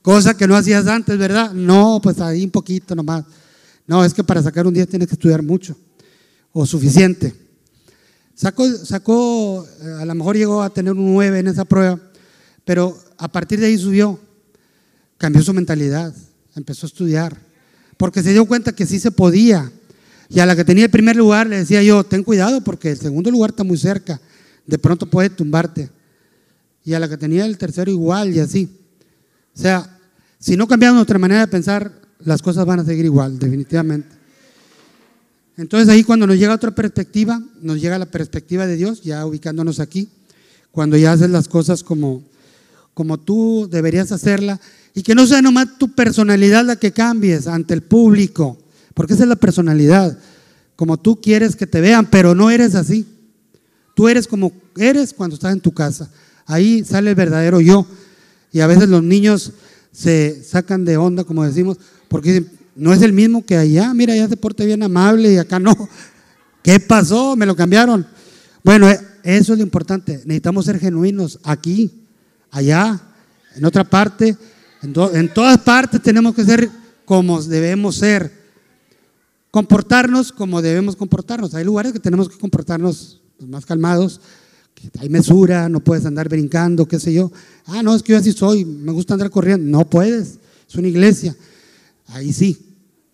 Cosa 0.01 0.37
que 0.37 0.47
no 0.47 0.55
hacías 0.55 0.85
antes, 0.87 1.17
¿verdad? 1.17 1.51
No, 1.51 1.99
pues 2.01 2.19
ahí 2.19 2.43
un 2.43 2.51
poquito 2.51 2.95
nomás. 2.95 3.25
No, 3.87 4.03
es 4.05 4.13
que 4.13 4.23
para 4.23 4.41
sacar 4.41 4.67
un 4.67 4.73
10 4.73 4.87
tienes 4.87 5.07
que 5.07 5.15
estudiar 5.15 5.41
mucho 5.41 5.75
o 6.51 6.65
suficiente. 6.65 7.33
Sacó, 8.33 8.69
sacó, 8.69 9.65
eh, 9.81 9.97
a 9.99 10.05
lo 10.05 10.15
mejor 10.15 10.37
llegó 10.37 10.61
a 10.61 10.69
tener 10.69 10.93
un 10.93 11.13
9 11.13 11.39
en 11.39 11.47
esa 11.47 11.65
prueba, 11.65 11.99
pero 12.63 12.97
a 13.17 13.31
partir 13.31 13.59
de 13.59 13.67
ahí 13.67 13.77
subió, 13.77 14.19
cambió 15.17 15.41
su 15.41 15.53
mentalidad, 15.53 16.13
empezó 16.55 16.85
a 16.85 16.89
estudiar, 16.89 17.37
porque 17.97 18.21
se 18.21 18.31
dio 18.31 18.45
cuenta 18.45 18.73
que 18.73 18.85
sí 18.85 18.99
se 18.99 19.11
podía. 19.11 19.71
Y 20.29 20.39
a 20.39 20.45
la 20.45 20.55
que 20.55 20.65
tenía 20.65 20.85
el 20.85 20.91
primer 20.91 21.15
lugar 21.15 21.47
le 21.47 21.57
decía 21.57 21.81
yo, 21.81 22.03
ten 22.03 22.23
cuidado 22.23 22.61
porque 22.61 22.91
el 22.91 22.97
segundo 22.97 23.31
lugar 23.31 23.51
está 23.51 23.63
muy 23.63 23.77
cerca, 23.77 24.19
de 24.65 24.77
pronto 24.77 25.09
puede 25.09 25.29
tumbarte. 25.29 25.89
Y 26.83 26.93
a 26.93 26.99
la 26.99 27.09
que 27.09 27.17
tenía 27.17 27.45
el 27.45 27.57
tercero 27.57 27.89
igual 27.89 28.35
y 28.35 28.39
así. 28.39 28.69
O 29.55 29.59
sea, 29.59 29.99
si 30.39 30.57
no 30.57 30.67
cambiamos 30.67 30.97
nuestra 30.97 31.17
manera 31.17 31.41
de 31.41 31.47
pensar, 31.47 31.91
las 32.19 32.41
cosas 32.41 32.65
van 32.65 32.79
a 32.79 32.85
seguir 32.85 33.05
igual, 33.05 33.39
definitivamente. 33.39 34.09
Entonces 35.57 35.87
ahí 35.87 36.03
cuando 36.03 36.27
nos 36.27 36.37
llega 36.37 36.53
otra 36.53 36.71
perspectiva, 36.71 37.41
nos 37.61 37.79
llega 37.79 37.97
la 37.97 38.05
perspectiva 38.05 38.67
de 38.67 38.75
Dios, 38.75 39.01
ya 39.01 39.25
ubicándonos 39.25 39.79
aquí, 39.79 40.09
cuando 40.71 40.97
ya 40.97 41.13
haces 41.13 41.29
las 41.29 41.47
cosas 41.47 41.83
como, 41.83 42.23
como 42.93 43.17
tú 43.17 43.67
deberías 43.71 44.11
hacerla, 44.11 44.59
y 44.93 45.03
que 45.03 45.15
no 45.15 45.25
sea 45.25 45.41
nomás 45.41 45.77
tu 45.77 45.93
personalidad 45.93 46.65
la 46.65 46.75
que 46.75 46.91
cambies 46.91 47.47
ante 47.47 47.73
el 47.73 47.81
público, 47.81 48.57
porque 48.93 49.13
esa 49.13 49.23
es 49.23 49.29
la 49.29 49.35
personalidad, 49.35 50.17
como 50.75 50.97
tú 50.97 51.21
quieres 51.21 51.55
que 51.55 51.67
te 51.67 51.79
vean, 51.79 52.05
pero 52.09 52.35
no 52.35 52.49
eres 52.49 52.75
así. 52.75 53.05
Tú 53.95 54.09
eres 54.09 54.27
como 54.27 54.51
eres 54.75 55.13
cuando 55.13 55.35
estás 55.35 55.53
en 55.53 55.61
tu 55.61 55.71
casa. 55.71 56.09
Ahí 56.45 56.83
sale 56.83 57.11
el 57.11 57.15
verdadero 57.15 57.61
yo. 57.61 57.87
Y 58.55 58.61
a 58.61 58.67
veces 58.67 58.87
los 58.87 59.03
niños 59.03 59.51
se 59.91 60.41
sacan 60.41 60.85
de 60.85 60.95
onda, 60.95 61.25
como 61.25 61.43
decimos, 61.43 61.77
porque 62.07 62.45
no 62.73 62.93
es 62.93 63.01
el 63.01 63.11
mismo 63.11 63.45
que 63.45 63.57
allá. 63.57 63.93
Mira, 63.93 64.15
ya 64.15 64.29
se 64.29 64.37
porta 64.37 64.63
bien 64.63 64.81
amable 64.81 65.33
y 65.33 65.37
acá 65.37 65.59
no. 65.59 65.75
¿Qué 66.63 66.79
pasó? 66.79 67.35
Me 67.35 67.45
lo 67.45 67.53
cambiaron. 67.53 68.07
Bueno, 68.63 68.89
eh, 68.89 68.97
eso 69.23 69.51
es 69.51 69.59
lo 69.59 69.63
importante. 69.65 70.21
Necesitamos 70.23 70.63
ser 70.63 70.79
genuinos 70.79 71.37
aquí, 71.43 71.91
allá, 72.49 72.97
en 73.57 73.65
otra 73.65 73.83
parte. 73.83 74.37
En, 74.81 75.33
todas 75.33 75.57
partes 75.57 76.01
tenemos 76.01 76.33
que 76.33 76.45
ser 76.45 76.69
como 77.03 77.43
debemos 77.43 77.97
ser. 77.97 78.31
Comportarnos 79.51 80.31
como 80.31 80.61
debemos 80.61 80.95
comportarnos. 80.95 81.53
Hay 81.55 81.65
lugares 81.65 81.91
que 81.91 81.99
tenemos 81.99 82.29
que 82.29 82.37
comportarnos 82.37 83.19
más 83.37 83.65
calmados, 83.65 84.21
hay 84.99 85.09
mesura, 85.09 85.69
no 85.69 85.79
puedes 85.79 86.05
andar 86.05 86.29
brincando, 86.29 86.87
qué 86.87 86.99
sé 86.99 87.13
yo. 87.13 87.31
Ah, 87.65 87.81
no, 87.81 87.95
es 87.95 88.03
que 88.03 88.13
yo 88.13 88.19
así 88.19 88.31
soy, 88.31 88.65
me 88.65 88.91
gusta 88.91 89.13
andar 89.13 89.29
corriendo. 89.29 89.65
No 89.77 89.89
puedes, 89.89 90.39
es 90.67 90.75
una 90.75 90.87
iglesia. 90.87 91.35
Ahí 92.07 92.33
sí, 92.33 92.57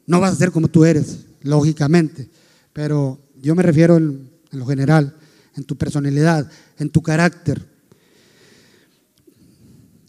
no 0.06 0.19
vas 0.19 0.34
a 0.34 0.38
ser 0.38 0.52
como 0.52 0.67
tú 0.67 0.86
eres, 0.86 1.19
lógicamente. 1.41 2.30
Pero 2.74 3.19
yo 3.41 3.56
me 3.56 3.63
refiero 3.63 3.97
en, 3.97 4.30
lo 4.52 4.65
general. 4.65 5.15
en 5.56 5.63
tu 5.63 5.76
personalidad, 5.78 6.50
en 6.78 6.89
tu 6.89 7.02
carácter. 7.02 7.65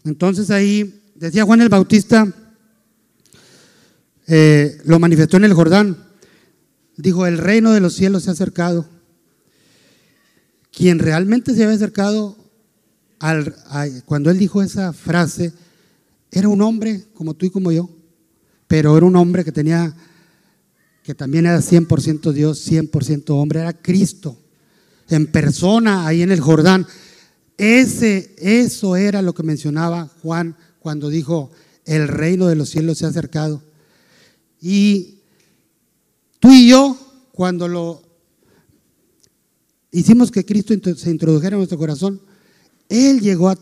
Entonces 0.05 0.49
ahí 0.49 1.01
decía 1.15 1.45
Juan 1.45 1.61
el 1.61 1.69
Bautista, 1.69 2.27
eh, 4.27 4.77
lo 4.85 4.99
manifestó 4.99 5.37
en 5.37 5.45
el 5.45 5.53
Jordán, 5.53 5.97
dijo, 6.97 7.25
el 7.25 7.37
reino 7.37 7.71
de 7.71 7.79
los 7.79 7.93
cielos 7.93 8.23
se 8.23 8.29
ha 8.29 8.33
acercado. 8.33 8.87
Quien 10.73 10.97
realmente 10.97 11.53
se 11.53 11.63
había 11.63 11.75
acercado 11.75 12.35
al, 13.19 13.55
cuando 14.05 14.31
él 14.31 14.39
dijo 14.39 14.61
esa 14.61 14.91
frase, 14.91 15.53
era 16.31 16.47
un 16.47 16.61
hombre 16.61 17.05
como 17.13 17.35
tú 17.35 17.45
y 17.45 17.51
como 17.51 17.71
yo, 17.71 17.89
pero 18.67 18.97
era 18.97 19.05
un 19.05 19.15
hombre 19.15 19.45
que 19.45 19.51
tenía, 19.51 19.95
que 21.03 21.13
también 21.13 21.45
era 21.45 21.59
100% 21.59 22.31
Dios, 22.31 22.67
100% 22.69 23.29
hombre, 23.29 23.59
era 23.59 23.73
Cristo, 23.73 24.35
en 25.09 25.27
persona 25.27 26.07
ahí 26.07 26.23
en 26.23 26.31
el 26.31 26.41
Jordán. 26.41 26.87
Ese, 27.55 28.33
eso 28.39 28.95
era 28.95 29.21
lo 29.21 29.35
que 29.35 29.43
mencionaba 29.43 30.09
Juan 30.23 30.57
cuando 30.79 31.09
dijo, 31.09 31.51
el 31.85 32.07
reino 32.07 32.47
de 32.47 32.55
los 32.55 32.69
cielos 32.69 32.97
se 32.97 33.05
ha 33.05 33.09
acercado. 33.09 33.61
Y 34.59 35.19
tú 36.39 36.51
y 36.51 36.69
yo, 36.69 36.97
cuando 37.31 37.67
lo 37.67 38.02
hicimos 39.93 40.31
que 40.31 40.45
Cristo 40.45 40.73
se 40.95 41.09
introdujera 41.09 41.55
en 41.55 41.59
nuestro 41.59 41.77
corazón, 41.77 42.19
Él 42.89 43.21
llegó 43.21 43.49
a, 43.49 43.57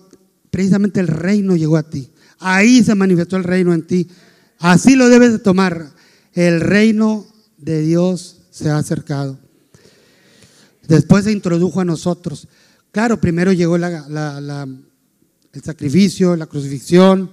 precisamente 0.50 1.00
el 1.00 1.08
reino 1.08 1.56
llegó 1.56 1.78
a 1.78 1.84
ti. 1.84 2.10
Ahí 2.39 2.84
se 2.84 2.96
manifestó 2.96 3.38
el 3.38 3.44
reino 3.44 3.74
en 3.74 3.86
ti. 3.86 4.08
Así 4.58 4.96
lo 4.96 5.10
debes 5.10 5.32
de 5.32 5.39
tomar. 5.39 5.91
El 6.34 6.62
reino 6.62 7.28
de 7.58 7.82
Dios 7.82 8.41
se 8.50 8.70
ha 8.70 8.78
acercado. 8.78 9.38
Después 10.88 11.26
se 11.26 11.32
introdujo 11.32 11.82
a 11.82 11.86
nosotros. 11.86 12.48
Claro, 12.91 13.22
primero 13.22 13.54
llegó 13.54 13.76
el 13.76 13.84
sacrificio, 15.63 16.36
la 16.36 16.48
crucifixión, 16.48 17.32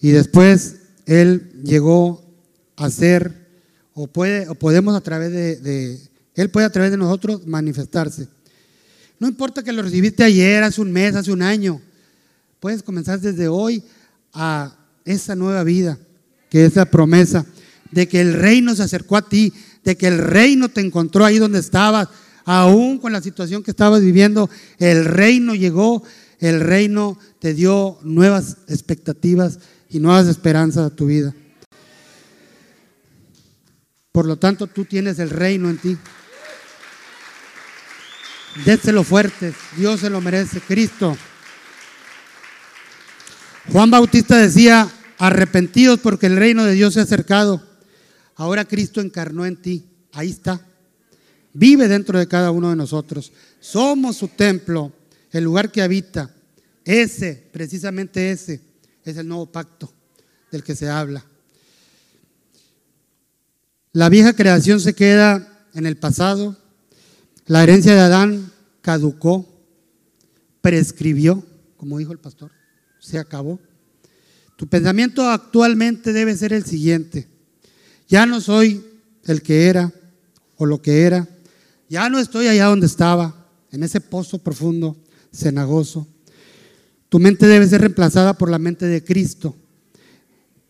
y 0.00 0.10
después 0.10 0.76
Él 1.06 1.50
llegó 1.64 2.24
a 2.76 2.90
ser, 2.90 3.48
o, 3.94 4.06
puede, 4.06 4.48
o 4.48 4.54
podemos 4.54 4.94
a 4.94 5.00
través 5.00 5.32
de, 5.32 5.98
Él 6.34 6.50
puede 6.50 6.66
a 6.66 6.70
través 6.70 6.90
de 6.90 6.96
nosotros 6.96 7.46
manifestarse. 7.46 8.28
No 9.18 9.28
importa 9.28 9.62
que 9.62 9.72
lo 9.72 9.82
recibiste 9.82 10.24
ayer, 10.24 10.62
hace 10.62 10.80
un 10.80 10.90
mes, 10.90 11.14
hace 11.14 11.32
un 11.32 11.42
año, 11.42 11.80
puedes 12.60 12.82
comenzar 12.82 13.20
desde 13.20 13.48
hoy 13.48 13.82
a 14.32 14.76
esa 15.04 15.36
nueva 15.36 15.62
vida, 15.64 15.98
que 16.50 16.64
es 16.64 16.76
la 16.76 16.86
promesa 16.86 17.46
de 17.92 18.08
que 18.08 18.20
el 18.20 18.32
reino 18.32 18.74
se 18.74 18.82
acercó 18.82 19.16
a 19.16 19.28
ti, 19.28 19.52
de 19.84 19.96
que 19.96 20.08
el 20.08 20.18
reino 20.18 20.68
te 20.68 20.80
encontró 20.80 21.24
ahí 21.24 21.38
donde 21.38 21.60
estabas, 21.60 22.08
aún 22.44 22.98
con 22.98 23.12
la 23.12 23.20
situación 23.20 23.62
que 23.62 23.70
estabas 23.70 24.00
viviendo, 24.00 24.50
el 24.78 25.04
reino 25.04 25.54
llegó, 25.54 26.02
el 26.40 26.60
reino 26.60 27.18
te 27.38 27.54
dio 27.54 27.98
nuevas 28.02 28.56
expectativas 28.66 29.58
y 29.88 30.00
nuevas 30.00 30.26
esperanzas 30.26 30.90
a 30.90 30.94
tu 30.94 31.06
vida. 31.06 31.34
Por 34.10 34.26
lo 34.26 34.36
tanto, 34.36 34.66
tú 34.66 34.84
tienes 34.84 35.18
el 35.18 35.30
reino 35.30 35.70
en 35.70 35.78
ti. 35.78 35.96
Déselo 38.64 39.02
fuerte, 39.04 39.54
Dios 39.76 40.00
se 40.00 40.10
lo 40.10 40.20
merece, 40.20 40.60
Cristo. 40.60 41.16
Juan 43.70 43.90
Bautista 43.90 44.36
decía, 44.36 44.90
arrepentidos 45.18 46.00
porque 46.00 46.26
el 46.26 46.36
reino 46.36 46.64
de 46.64 46.72
Dios 46.72 46.94
se 46.94 47.00
ha 47.00 47.04
acercado. 47.04 47.62
Ahora 48.36 48.64
Cristo 48.64 49.00
encarnó 49.00 49.46
en 49.46 49.56
ti. 49.56 49.84
Ahí 50.12 50.30
está 50.30 50.60
vive 51.52 51.88
dentro 51.88 52.18
de 52.18 52.28
cada 52.28 52.50
uno 52.50 52.70
de 52.70 52.76
nosotros. 52.76 53.32
Somos 53.60 54.16
su 54.16 54.28
templo, 54.28 54.92
el 55.30 55.44
lugar 55.44 55.70
que 55.70 55.82
habita. 55.82 56.30
Ese, 56.84 57.48
precisamente 57.52 58.30
ese, 58.30 58.60
es 59.04 59.16
el 59.16 59.28
nuevo 59.28 59.46
pacto 59.46 59.92
del 60.50 60.62
que 60.62 60.74
se 60.74 60.88
habla. 60.88 61.24
La 63.92 64.08
vieja 64.08 64.34
creación 64.34 64.80
se 64.80 64.94
queda 64.94 65.66
en 65.74 65.86
el 65.86 65.96
pasado. 65.96 66.56
La 67.46 67.62
herencia 67.62 67.94
de 67.94 68.00
Adán 68.00 68.52
caducó, 68.80 69.48
prescribió, 70.60 71.44
como 71.76 71.98
dijo 71.98 72.12
el 72.12 72.18
pastor, 72.18 72.52
se 73.00 73.18
acabó. 73.18 73.58
Tu 74.56 74.68
pensamiento 74.68 75.28
actualmente 75.28 76.12
debe 76.12 76.36
ser 76.36 76.52
el 76.52 76.64
siguiente. 76.64 77.26
Ya 78.08 78.26
no 78.26 78.40
soy 78.40 78.84
el 79.24 79.42
que 79.42 79.66
era 79.66 79.92
o 80.56 80.66
lo 80.66 80.80
que 80.80 81.02
era. 81.02 81.28
Ya 81.88 82.08
no 82.08 82.18
estoy 82.18 82.46
allá 82.46 82.66
donde 82.66 82.86
estaba, 82.86 83.48
en 83.72 83.82
ese 83.82 84.00
pozo 84.00 84.38
profundo, 84.38 84.96
cenagoso. 85.32 86.06
Tu 87.08 87.18
mente 87.18 87.46
debe 87.46 87.66
ser 87.66 87.80
reemplazada 87.80 88.38
por 88.38 88.50
la 88.50 88.58
mente 88.58 88.86
de 88.86 89.02
Cristo. 89.02 89.56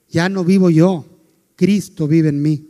Ya 0.09 0.29
no 0.29 0.45
vivo 0.45 0.71
yo, 0.71 1.05
Cristo 1.55 2.09
vive 2.09 2.31
en 2.31 2.41
mí. 2.41 2.69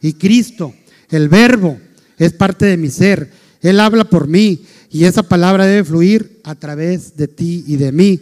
Y 0.00 0.12
Cristo, 0.12 0.74
el 1.08 1.28
verbo, 1.28 1.78
es 2.18 2.32
parte 2.32 2.66
de 2.66 2.76
mi 2.76 2.90
ser. 2.90 3.30
Él 3.62 3.80
habla 3.80 4.04
por 4.04 4.28
mí 4.28 4.64
y 4.90 5.04
esa 5.04 5.22
palabra 5.22 5.66
debe 5.66 5.84
fluir 5.84 6.40
a 6.44 6.54
través 6.54 7.16
de 7.16 7.28
ti 7.28 7.64
y 7.66 7.76
de 7.76 7.92
mí. 7.92 8.20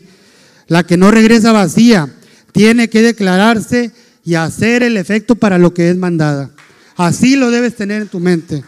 La 0.69 0.85
que 0.85 0.97
no 0.97 1.11
regresa 1.11 1.53
vacía 1.53 2.09
tiene 2.53 2.89
que 2.89 3.03
declararse 3.03 3.93
y 4.25 4.35
hacer 4.35 4.83
el 4.83 4.97
efecto 4.97 5.35
para 5.35 5.59
lo 5.59 5.75
que 5.75 5.91
es 5.91 5.97
mandada. 5.97 6.51
Así 6.97 7.37
lo 7.37 7.51
debes 7.51 7.75
tener 7.77 8.03
en 8.03 8.09
tu 8.09 8.21
mente. 8.21 8.63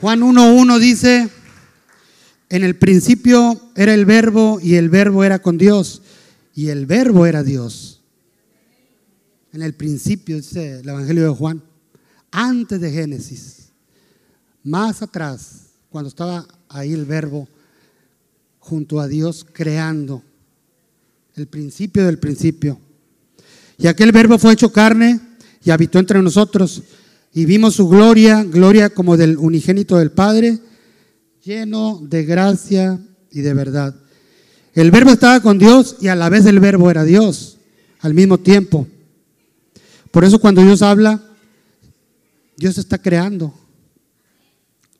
Juan 0.00 0.20
1.1 0.20 0.78
dice, 0.80 1.30
en 2.50 2.62
el 2.62 2.76
principio 2.76 3.58
era 3.74 3.94
el 3.94 4.04
verbo 4.04 4.58
y 4.62 4.74
el 4.74 4.90
verbo 4.90 5.24
era 5.24 5.38
con 5.38 5.56
Dios 5.56 6.02
y 6.54 6.68
el 6.68 6.84
verbo 6.84 7.24
era 7.26 7.42
Dios. 7.42 7.93
En 9.54 9.62
el 9.62 9.72
principio 9.72 10.34
dice 10.34 10.80
el 10.80 10.88
Evangelio 10.88 11.22
de 11.22 11.28
Juan, 11.28 11.62
antes 12.32 12.80
de 12.80 12.90
Génesis, 12.90 13.68
más 14.64 15.00
atrás, 15.00 15.66
cuando 15.90 16.08
estaba 16.08 16.44
ahí 16.68 16.92
el 16.92 17.04
verbo 17.04 17.48
junto 18.58 18.98
a 18.98 19.06
Dios 19.06 19.46
creando, 19.52 20.24
el 21.36 21.46
principio 21.46 22.04
del 22.04 22.18
principio. 22.18 22.80
Y 23.78 23.86
aquel 23.86 24.10
verbo 24.10 24.40
fue 24.40 24.54
hecho 24.54 24.72
carne 24.72 25.20
y 25.62 25.70
habitó 25.70 26.00
entre 26.00 26.20
nosotros 26.20 26.82
y 27.32 27.44
vimos 27.44 27.76
su 27.76 27.88
gloria, 27.88 28.42
gloria 28.42 28.90
como 28.90 29.16
del 29.16 29.38
unigénito 29.38 29.98
del 29.98 30.10
Padre, 30.10 30.58
lleno 31.44 32.00
de 32.02 32.24
gracia 32.24 32.98
y 33.30 33.42
de 33.42 33.54
verdad. 33.54 33.94
El 34.72 34.90
verbo 34.90 35.10
estaba 35.10 35.38
con 35.38 35.60
Dios 35.60 35.98
y 36.00 36.08
a 36.08 36.16
la 36.16 36.28
vez 36.28 36.44
el 36.44 36.58
verbo 36.58 36.90
era 36.90 37.04
Dios 37.04 37.58
al 38.00 38.14
mismo 38.14 38.38
tiempo. 38.38 38.88
Por 40.14 40.24
eso 40.24 40.38
cuando 40.38 40.62
Dios 40.62 40.80
habla, 40.80 41.20
Dios 42.56 42.78
está 42.78 42.98
creando. 42.98 43.52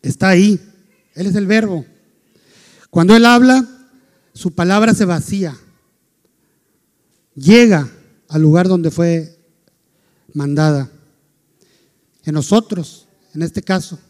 Está 0.02 0.30
ahí. 0.30 0.60
Él 1.14 1.28
es 1.28 1.36
el 1.36 1.46
verbo. 1.46 1.86
Cuando 2.90 3.14
Él 3.14 3.24
habla, 3.24 3.64
su 4.32 4.50
palabra 4.50 4.92
se 4.92 5.04
vacía. 5.04 5.56
Llega 7.36 7.88
al 8.28 8.42
lugar 8.42 8.66
donde 8.66 8.90
fue 8.90 9.38
mandada 10.32 10.90
en 12.24 12.34
nosotros, 12.34 13.06
en 13.34 13.44
este 13.44 13.62
caso. 13.62 14.00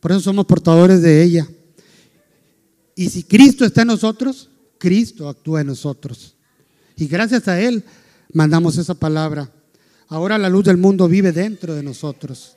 Por 0.00 0.10
eso 0.10 0.20
somos 0.20 0.46
portadores 0.46 1.02
de 1.02 1.22
ella. 1.22 1.46
Y 2.94 3.10
si 3.10 3.24
Cristo 3.24 3.66
está 3.66 3.82
en 3.82 3.88
nosotros, 3.88 4.48
Cristo 4.78 5.28
actúa 5.28 5.60
en 5.60 5.66
nosotros. 5.66 6.34
Y 6.96 7.08
gracias 7.08 7.46
a 7.46 7.60
Él 7.60 7.84
mandamos 8.32 8.78
esa 8.78 8.94
palabra. 8.94 9.52
Ahora 10.08 10.38
la 10.38 10.48
luz 10.48 10.64
del 10.64 10.76
mundo 10.76 11.08
vive 11.08 11.32
dentro 11.32 11.74
de 11.74 11.82
nosotros. 11.82 12.56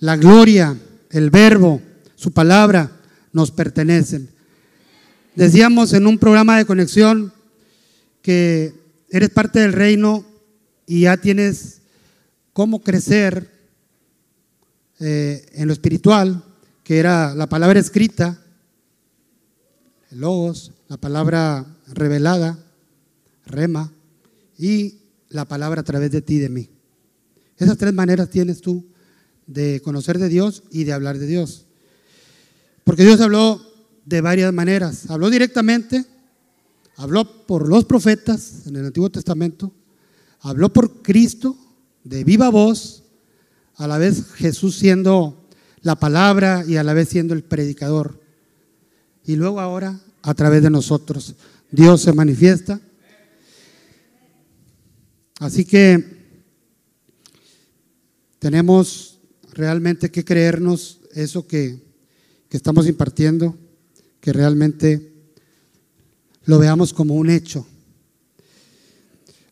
La 0.00 0.16
gloria, 0.16 0.76
el 1.10 1.30
verbo, 1.30 1.80
su 2.16 2.32
palabra 2.32 2.90
nos 3.32 3.50
pertenecen. 3.50 4.28
Decíamos 5.36 5.92
en 5.92 6.06
un 6.06 6.18
programa 6.18 6.58
de 6.58 6.64
conexión 6.64 7.32
que 8.22 8.74
eres 9.10 9.30
parte 9.30 9.60
del 9.60 9.72
reino 9.72 10.24
y 10.86 11.02
ya 11.02 11.16
tienes 11.16 11.82
cómo 12.52 12.82
crecer 12.82 13.50
eh, 14.98 15.46
en 15.52 15.66
lo 15.68 15.72
espiritual, 15.72 16.42
que 16.82 16.98
era 16.98 17.34
la 17.34 17.48
palabra 17.48 17.78
escrita, 17.78 18.42
el 20.10 20.20
logos, 20.20 20.72
la 20.88 20.96
palabra 20.96 21.66
revelada, 21.86 22.58
rema, 23.44 23.92
y 24.58 24.98
la 25.28 25.46
palabra 25.46 25.80
a 25.80 25.84
través 25.84 26.10
de 26.10 26.22
ti 26.22 26.34
y 26.34 26.40
de 26.40 26.48
mí. 26.48 26.70
Esas 27.58 27.78
tres 27.78 27.92
maneras 27.92 28.30
tienes 28.30 28.60
tú 28.60 28.86
de 29.46 29.80
conocer 29.82 30.18
de 30.18 30.28
Dios 30.28 30.62
y 30.70 30.84
de 30.84 30.92
hablar 30.92 31.18
de 31.18 31.26
Dios. 31.26 31.66
Porque 32.84 33.04
Dios 33.04 33.20
habló 33.20 33.60
de 34.04 34.20
varias 34.20 34.52
maneras. 34.52 35.10
Habló 35.10 35.30
directamente, 35.30 36.04
habló 36.96 37.46
por 37.46 37.68
los 37.68 37.84
profetas 37.84 38.66
en 38.66 38.76
el 38.76 38.86
Antiguo 38.86 39.10
Testamento, 39.10 39.72
habló 40.40 40.72
por 40.72 41.02
Cristo 41.02 41.56
de 42.04 42.24
viva 42.24 42.48
voz, 42.48 43.02
a 43.74 43.86
la 43.86 43.98
vez 43.98 44.32
Jesús 44.34 44.76
siendo 44.76 45.46
la 45.82 45.96
palabra 45.96 46.64
y 46.66 46.76
a 46.76 46.82
la 46.82 46.94
vez 46.94 47.08
siendo 47.08 47.34
el 47.34 47.44
predicador. 47.44 48.20
Y 49.24 49.36
luego 49.36 49.60
ahora, 49.60 50.00
a 50.22 50.34
través 50.34 50.62
de 50.62 50.70
nosotros, 50.70 51.34
Dios 51.70 52.02
se 52.02 52.12
manifiesta. 52.12 52.80
Así 55.38 55.64
que 55.64 56.02
tenemos 58.38 59.18
realmente 59.52 60.10
que 60.10 60.24
creernos 60.24 61.00
eso 61.14 61.46
que, 61.46 61.82
que 62.48 62.56
estamos 62.56 62.86
impartiendo, 62.86 63.56
que 64.20 64.32
realmente 64.32 65.12
lo 66.44 66.58
veamos 66.58 66.92
como 66.92 67.14
un 67.14 67.28
hecho. 67.28 67.66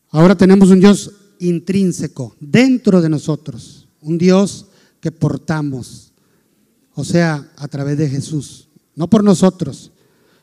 Ahora 0.09 0.35
tenemos 0.35 0.69
un 0.69 0.79
Dios 0.79 1.11
intrínseco 1.39 2.35
dentro 2.39 3.01
de 3.01 3.09
nosotros, 3.09 3.87
un 4.01 4.17
Dios 4.17 4.67
que 4.99 5.11
portamos, 5.11 6.13
o 6.93 7.03
sea, 7.03 7.51
a 7.57 7.67
través 7.67 7.97
de 7.97 8.09
Jesús, 8.09 8.69
no 8.95 9.09
por 9.09 9.23
nosotros, 9.23 9.91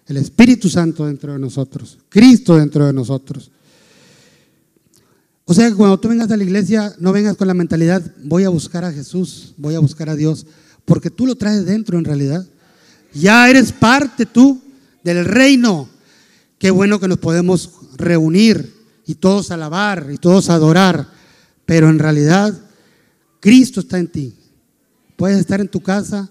el 0.06 0.18
Espíritu 0.18 0.68
Santo 0.68 1.06
dentro 1.06 1.32
de 1.32 1.38
nosotros, 1.38 1.98
Cristo 2.08 2.56
dentro 2.56 2.86
de 2.86 2.92
nosotros. 2.92 3.50
O 5.44 5.54
sea 5.54 5.68
que 5.68 5.74
cuando 5.74 5.98
tú 5.98 6.08
vengas 6.08 6.30
a 6.30 6.36
la 6.36 6.44
iglesia, 6.44 6.94
no 6.98 7.12
vengas 7.12 7.36
con 7.36 7.48
la 7.48 7.54
mentalidad, 7.54 8.02
voy 8.22 8.44
a 8.44 8.48
buscar 8.48 8.84
a 8.84 8.92
Jesús, 8.92 9.54
voy 9.56 9.74
a 9.74 9.80
buscar 9.80 10.08
a 10.08 10.16
Dios, 10.16 10.46
porque 10.84 11.10
tú 11.10 11.26
lo 11.26 11.34
traes 11.34 11.64
dentro 11.64 11.98
en 11.98 12.04
realidad. 12.04 12.46
Ya 13.12 13.48
eres 13.48 13.72
parte 13.72 14.24
tú 14.24 14.62
del 15.02 15.24
reino. 15.24 15.88
Qué 16.58 16.70
bueno 16.70 17.00
que 17.00 17.08
nos 17.08 17.18
podemos 17.18 17.70
reunir 17.96 18.72
y 19.04 19.16
todos 19.16 19.50
alabar 19.50 20.08
y 20.12 20.18
todos 20.18 20.48
adorar, 20.48 21.08
pero 21.66 21.90
en 21.90 21.98
realidad 21.98 22.56
Cristo 23.40 23.80
está 23.80 23.98
en 23.98 24.06
ti. 24.06 24.34
Puedes 25.16 25.38
estar 25.38 25.60
en 25.60 25.68
tu 25.68 25.80
casa 25.80 26.30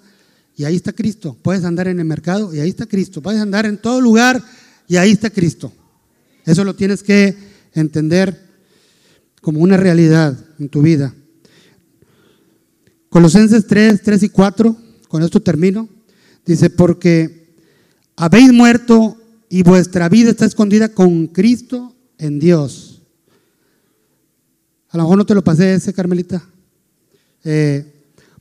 y 0.55 0.63
ahí 0.63 0.77
está 0.77 0.93
Cristo. 0.93 1.37
Puedes 1.41 1.65
andar 1.65 1.89
en 1.89 1.99
el 1.99 2.05
mercado 2.05 2.53
y 2.53 2.59
ahí 2.59 2.69
está 2.69 2.85
Cristo. 2.85 3.21
Puedes 3.21 3.41
andar 3.41 3.65
en 3.65 3.77
todo 3.77 3.99
lugar 3.99 4.41
y 4.87 4.95
ahí 4.95 5.11
está 5.11 5.29
Cristo. 5.29 5.71
Eso 6.45 6.63
lo 6.63 6.75
tienes 6.75 7.03
que 7.03 7.35
entender 7.73 8.50
como 9.41 9.59
una 9.59 9.75
realidad 9.75 10.37
en 10.59 10.69
tu 10.69 10.81
vida. 10.81 11.13
Colosenses 13.09 13.67
3, 13.67 14.01
3 14.03 14.23
y 14.23 14.29
4, 14.29 14.77
con 15.07 15.23
esto 15.23 15.41
termino. 15.41 15.89
Dice, 16.45 16.69
porque 16.69 17.53
habéis 18.15 18.53
muerto 18.53 19.17
y 19.49 19.63
vuestra 19.63 20.07
vida 20.07 20.29
está 20.29 20.45
escondida 20.45 20.89
con 20.89 21.27
Cristo 21.27 21.93
en 22.17 22.39
Dios. 22.39 23.01
A 24.89 24.97
lo 24.97 25.03
mejor 25.03 25.17
no 25.17 25.25
te 25.25 25.35
lo 25.35 25.43
pasé 25.43 25.73
ese, 25.73 25.93
Carmelita. 25.93 26.43
Eh, 27.43 27.85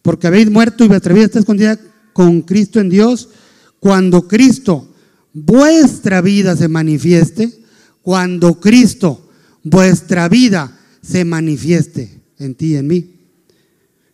porque 0.03 0.27
habéis 0.27 0.51
muerto 0.51 0.85
y 0.85 0.89
vuestra 0.89 1.15
vida 1.15 1.25
está 1.25 1.39
escondida 1.39 1.79
con 2.13 2.43
Cristo 2.43 2.79
en 2.79 2.91
Dios. 2.91 3.31
Cuando 3.79 4.29
Cristo, 4.29 4.93
vuestra 5.33 6.21
vida 6.21 6.57
se 6.57 6.69
manifieste, 6.69 7.63
cuando 8.03 8.61
Cristo, 8.61 9.31
vuestra 9.63 10.29
vida 10.29 10.80
se 11.03 11.25
manifieste 11.25 12.21
en 12.39 12.55
ti 12.55 12.73
y 12.73 12.77
en 12.77 12.87
mí, 12.87 13.21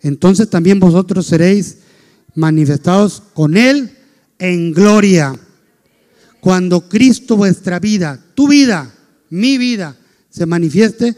entonces 0.00 0.48
también 0.48 0.78
vosotros 0.78 1.26
seréis 1.26 1.78
manifestados 2.34 3.22
con 3.34 3.56
Él 3.56 3.90
en 4.38 4.72
gloria. 4.72 5.34
Cuando 6.40 6.88
Cristo 6.88 7.36
vuestra 7.36 7.80
vida, 7.80 8.24
tu 8.34 8.48
vida, 8.48 8.94
mi 9.30 9.58
vida, 9.58 9.96
se 10.30 10.46
manifieste, 10.46 11.16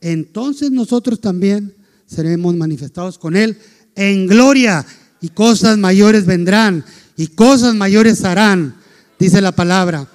entonces 0.00 0.70
nosotros 0.70 1.20
también 1.20 1.74
seremos 2.06 2.54
manifestados 2.54 3.18
con 3.18 3.36
Él 3.36 3.58
en 3.94 4.26
gloria 4.26 4.86
y 5.20 5.28
cosas 5.28 5.76
mayores 5.76 6.24
vendrán 6.24 6.84
y 7.16 7.26
cosas 7.26 7.74
mayores 7.74 8.24
harán, 8.24 8.76
dice 9.18 9.40
la 9.40 9.52
palabra. 9.52 10.08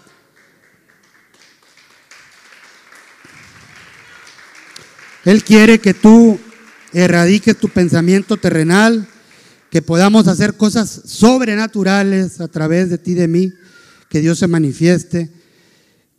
Él 5.26 5.44
quiere 5.44 5.80
que 5.80 5.96
tú 5.96 6.40
erradiques 6.94 7.58
tu 7.58 7.68
pensamiento 7.68 8.38
terrenal, 8.38 9.08
que 9.72 9.82
podamos 9.82 10.28
hacer 10.28 10.56
cosas 10.56 11.02
sobrenaturales 11.06 12.40
a 12.40 12.48
través 12.48 12.92
de 12.92 13.00
ti, 13.00 13.16
de 13.16 13.28
mí, 13.28 13.52
que 14.08 14.22
Dios 14.22 14.38
se 14.38 14.48
manifieste, 14.48 15.32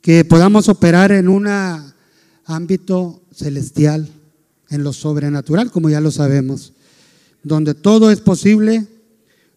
que 0.02 0.24
podamos 0.24 0.68
operar 0.68 1.12
en 1.12 1.28
un 1.28 1.46
ámbito 2.44 3.22
celestial, 3.32 4.08
en 4.70 4.82
lo 4.82 4.92
sobrenatural, 4.92 5.70
como 5.70 5.88
ya 5.88 6.00
lo 6.00 6.10
sabemos, 6.10 6.72
donde 7.44 7.74
todo 7.74 8.10
es 8.10 8.20
posible, 8.20 8.88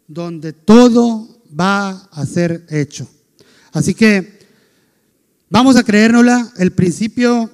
donde 0.08 0.54
todo 0.54 1.41
va 1.60 2.08
a 2.12 2.26
ser 2.28 2.68
hecho. 2.70 3.08
Así 3.72 3.95
que 3.95 4.47
vamos 5.50 5.76
a 5.76 5.84
creérnosla, 5.84 6.54
el 6.58 6.72
principio 6.72 7.50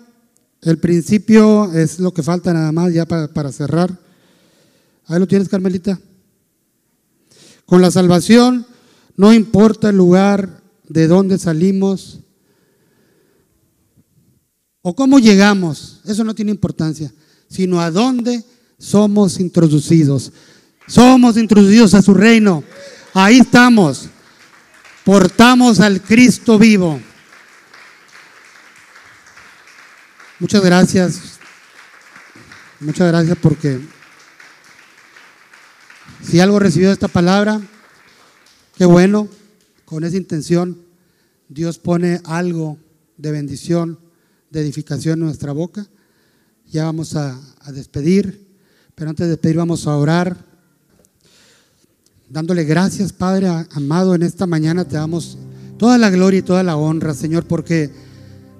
el 0.65 0.79
principio 0.79 1.71
es 1.73 1.99
lo 1.99 2.11
que 2.11 2.23
falta 2.23 2.51
nada 2.51 2.71
más 2.71 2.91
ya 2.91 3.05
para, 3.05 3.51
cerrar. 3.51 3.95
Ahí 5.05 5.19
lo 5.19 5.27
tienes, 5.27 5.47
Carmelita. 5.47 5.99
Con 7.65 7.81
la 7.81 7.91
salvación 7.91 8.65
no 9.15 9.31
importa 9.31 9.89
el 9.89 9.97
lugar 9.97 10.61
de 10.87 11.07
donde 11.07 11.37
salimos 11.37 12.19
o 14.81 14.95
cómo 14.95 15.19
llegamos, 15.19 16.01
eso 16.05 16.23
no 16.23 16.35
tiene 16.35 16.51
importancia, 16.51 17.11
sino 17.47 17.79
a 17.79 17.89
dónde 17.89 18.43
somos 18.77 19.39
introducidos. 19.39 20.31
Somos 20.87 21.37
introducidos 21.37 21.93
a 21.93 22.01
su 22.01 22.13
reino. 22.13 22.63
Ahí 23.13 23.39
estamos. 23.39 24.09
Portamos 25.03 25.79
al 25.79 26.01
Cristo 26.01 26.59
vivo. 26.59 26.99
Muchas 30.37 30.65
gracias. 30.65 31.39
Muchas 32.81 33.07
gracias 33.07 33.37
porque 33.41 33.79
si 36.21 36.41
algo 36.41 36.59
recibió 36.59 36.91
esta 36.91 37.07
palabra, 37.07 37.61
qué 38.75 38.83
bueno, 38.83 39.29
con 39.85 40.03
esa 40.03 40.17
intención 40.17 40.77
Dios 41.47 41.77
pone 41.77 42.19
algo 42.25 42.77
de 43.15 43.31
bendición, 43.31 43.97
de 44.49 44.59
edificación 44.59 45.19
en 45.19 45.27
nuestra 45.27 45.53
boca. 45.53 45.87
Ya 46.69 46.83
vamos 46.83 47.15
a, 47.15 47.39
a 47.61 47.71
despedir, 47.71 48.45
pero 48.93 49.11
antes 49.11 49.27
de 49.27 49.31
despedir 49.31 49.55
vamos 49.55 49.87
a 49.87 49.95
orar. 49.95 50.35
Dándole 52.29 52.65
gracias, 52.65 53.13
Padre 53.13 53.47
amado, 53.71 54.13
en 54.13 54.23
esta 54.23 54.45
mañana 54.45 54.83
te 54.83 54.97
damos 54.97 55.37
toda 55.77 55.97
la 55.97 56.09
gloria 56.09 56.39
y 56.39 56.43
toda 56.43 56.61
la 56.61 56.75
honra, 56.75 57.13
Señor, 57.13 57.45
porque 57.45 58.03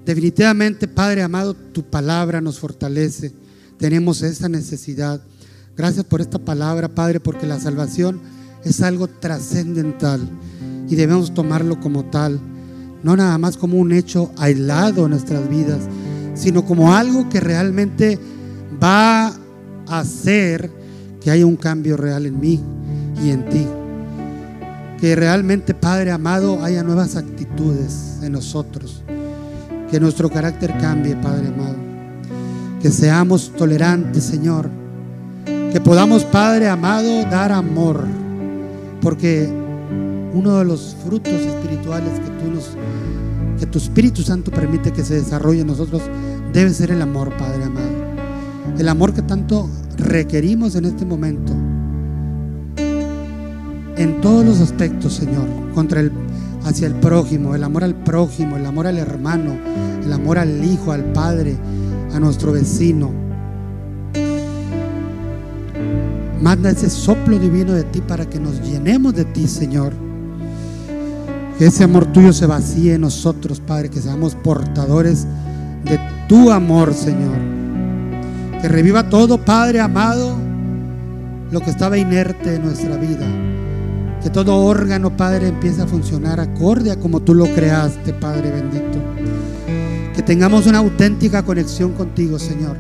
Definitivamente, 0.06 0.88
Padre 0.88 1.24
amado, 1.24 1.56
tu 1.56 1.82
palabra 1.84 2.40
nos 2.40 2.60
fortalece. 2.60 3.34
Tenemos 3.80 4.22
esa 4.22 4.48
necesidad. 4.48 5.20
Gracias 5.76 6.06
por 6.06 6.22
esta 6.22 6.38
palabra, 6.38 6.90
Padre, 6.90 7.20
porque 7.20 7.48
la 7.48 7.60
salvación 7.60 8.22
es 8.64 8.82
algo 8.82 9.08
trascendental 9.08 10.22
y 10.88 10.96
debemos 10.96 11.34
tomarlo 11.34 11.80
como 11.80 12.06
tal, 12.06 12.40
no 13.04 13.16
nada 13.16 13.38
más 13.40 13.58
como 13.58 13.78
un 13.78 13.92
hecho 13.92 14.32
aislado 14.38 15.06
en 15.06 15.12
nuestras 15.12 15.50
vidas, 15.50 15.82
sino 16.36 16.66
como 16.66 16.94
algo 16.94 17.28
que 17.28 17.40
realmente 17.40 18.20
va 18.82 19.28
a 19.88 20.00
hacer 20.00 20.70
que 21.20 21.32
haya 21.32 21.48
un 21.48 21.56
cambio 21.56 21.98
real 21.98 22.28
en 22.28 22.40
mí 22.40 22.62
y 23.24 23.32
en 23.32 23.50
ti. 23.50 23.66
Que 25.00 25.16
realmente, 25.16 25.74
Padre 25.74 26.12
amado, 26.12 26.64
haya 26.64 26.84
nuevas 26.84 27.16
actitudes 27.16 28.20
en 28.22 28.32
nosotros 28.32 29.04
que 29.90 30.00
nuestro 30.00 30.30
carácter 30.30 30.78
cambie, 30.80 31.16
Padre 31.16 31.48
amado. 31.48 31.76
Que 32.82 32.92
seamos 32.92 33.52
tolerantes, 33.56 34.24
Señor. 34.24 34.70
Que 35.72 35.82
podamos, 35.82 36.24
Padre 36.24 36.70
amado, 36.70 37.24
dar 37.24 37.52
amor. 37.52 38.06
Porque 39.02 39.50
uno 40.34 40.58
de 40.60 40.66
los 40.66 40.96
frutos 41.06 41.34
espirituales 41.34 42.12
que 42.20 42.44
tú 42.44 42.52
nos 42.52 42.70
que 43.60 43.66
tu 43.66 43.78
Espíritu 43.78 44.22
Santo 44.22 44.52
permite 44.52 44.92
que 44.92 45.04
se 45.04 45.16
desarrolle 45.16 45.62
en 45.62 45.68
nosotros 45.68 46.02
debe 46.52 46.72
ser 46.72 46.92
el 46.92 47.02
amor, 47.02 47.32
Padre 47.38 47.64
amado. 47.64 47.88
El 48.78 48.90
amor 48.90 49.14
que 49.14 49.22
tanto 49.22 49.70
requerimos 49.98 50.76
en 50.76 50.86
este 50.86 51.06
momento. 51.06 51.54
En 53.98 54.20
todos 54.22 54.46
los 54.46 54.60
aspectos, 54.60 55.14
Señor, 55.14 55.48
contra 55.74 56.02
el 56.02 56.12
hacia 56.66 56.88
el 56.88 56.96
prójimo, 56.96 57.56
el 57.56 57.64
amor 57.64 57.84
al 57.84 57.96
prójimo, 57.96 58.58
el 58.58 58.66
amor 58.66 58.88
al 58.88 58.98
hermano, 58.98 59.56
el 60.04 60.12
amor 60.12 60.40
al 60.40 60.64
hijo, 60.66 60.92
al 60.92 61.04
padre, 61.14 61.56
a 62.14 62.20
nuestro 62.20 62.52
vecino. 62.52 63.12
Manda 66.42 66.72
ese 66.72 66.90
soplo 66.90 67.40
divino 67.40 67.74
de 67.74 67.84
ti 67.84 68.02
para 68.02 68.28
que 68.28 68.40
nos 68.40 68.62
llenemos 68.62 69.14
de 69.14 69.26
ti, 69.26 69.48
Señor. 69.48 69.94
Que 71.58 71.68
ese 71.68 71.84
amor 71.84 72.08
tuyo 72.08 72.34
se 72.34 72.46
vacíe 72.46 72.96
en 72.96 73.02
nosotros, 73.02 73.62
Padre, 73.62 73.90
que 73.90 74.02
seamos 74.02 74.36
portadores 74.36 75.26
de 75.86 76.00
tu 76.28 76.52
amor, 76.52 76.94
Señor. 76.94 77.38
Que 78.62 78.68
reviva 78.68 79.08
todo, 79.08 79.38
Padre 79.38 79.80
amado, 79.80 80.36
lo 81.52 81.62
que 81.62 81.70
estaba 81.70 81.98
inerte 81.98 82.56
en 82.56 82.64
nuestra 82.64 82.98
vida. 82.98 83.55
Que 84.26 84.32
todo 84.32 84.56
órgano, 84.56 85.16
Padre, 85.16 85.50
empiece 85.50 85.84
a 85.84 85.86
funcionar 85.86 86.40
acorde 86.40 86.90
a 86.90 87.00
como 87.00 87.20
tú 87.20 87.36
lo 87.36 87.46
creaste, 87.46 88.12
Padre 88.12 88.50
bendito. 88.50 88.98
Que 90.16 90.24
tengamos 90.24 90.66
una 90.66 90.80
auténtica 90.80 91.44
conexión 91.44 91.92
contigo, 91.92 92.40
Señor. 92.40 92.76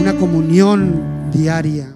Una 0.00 0.16
comunión 0.16 1.30
diaria 1.30 1.95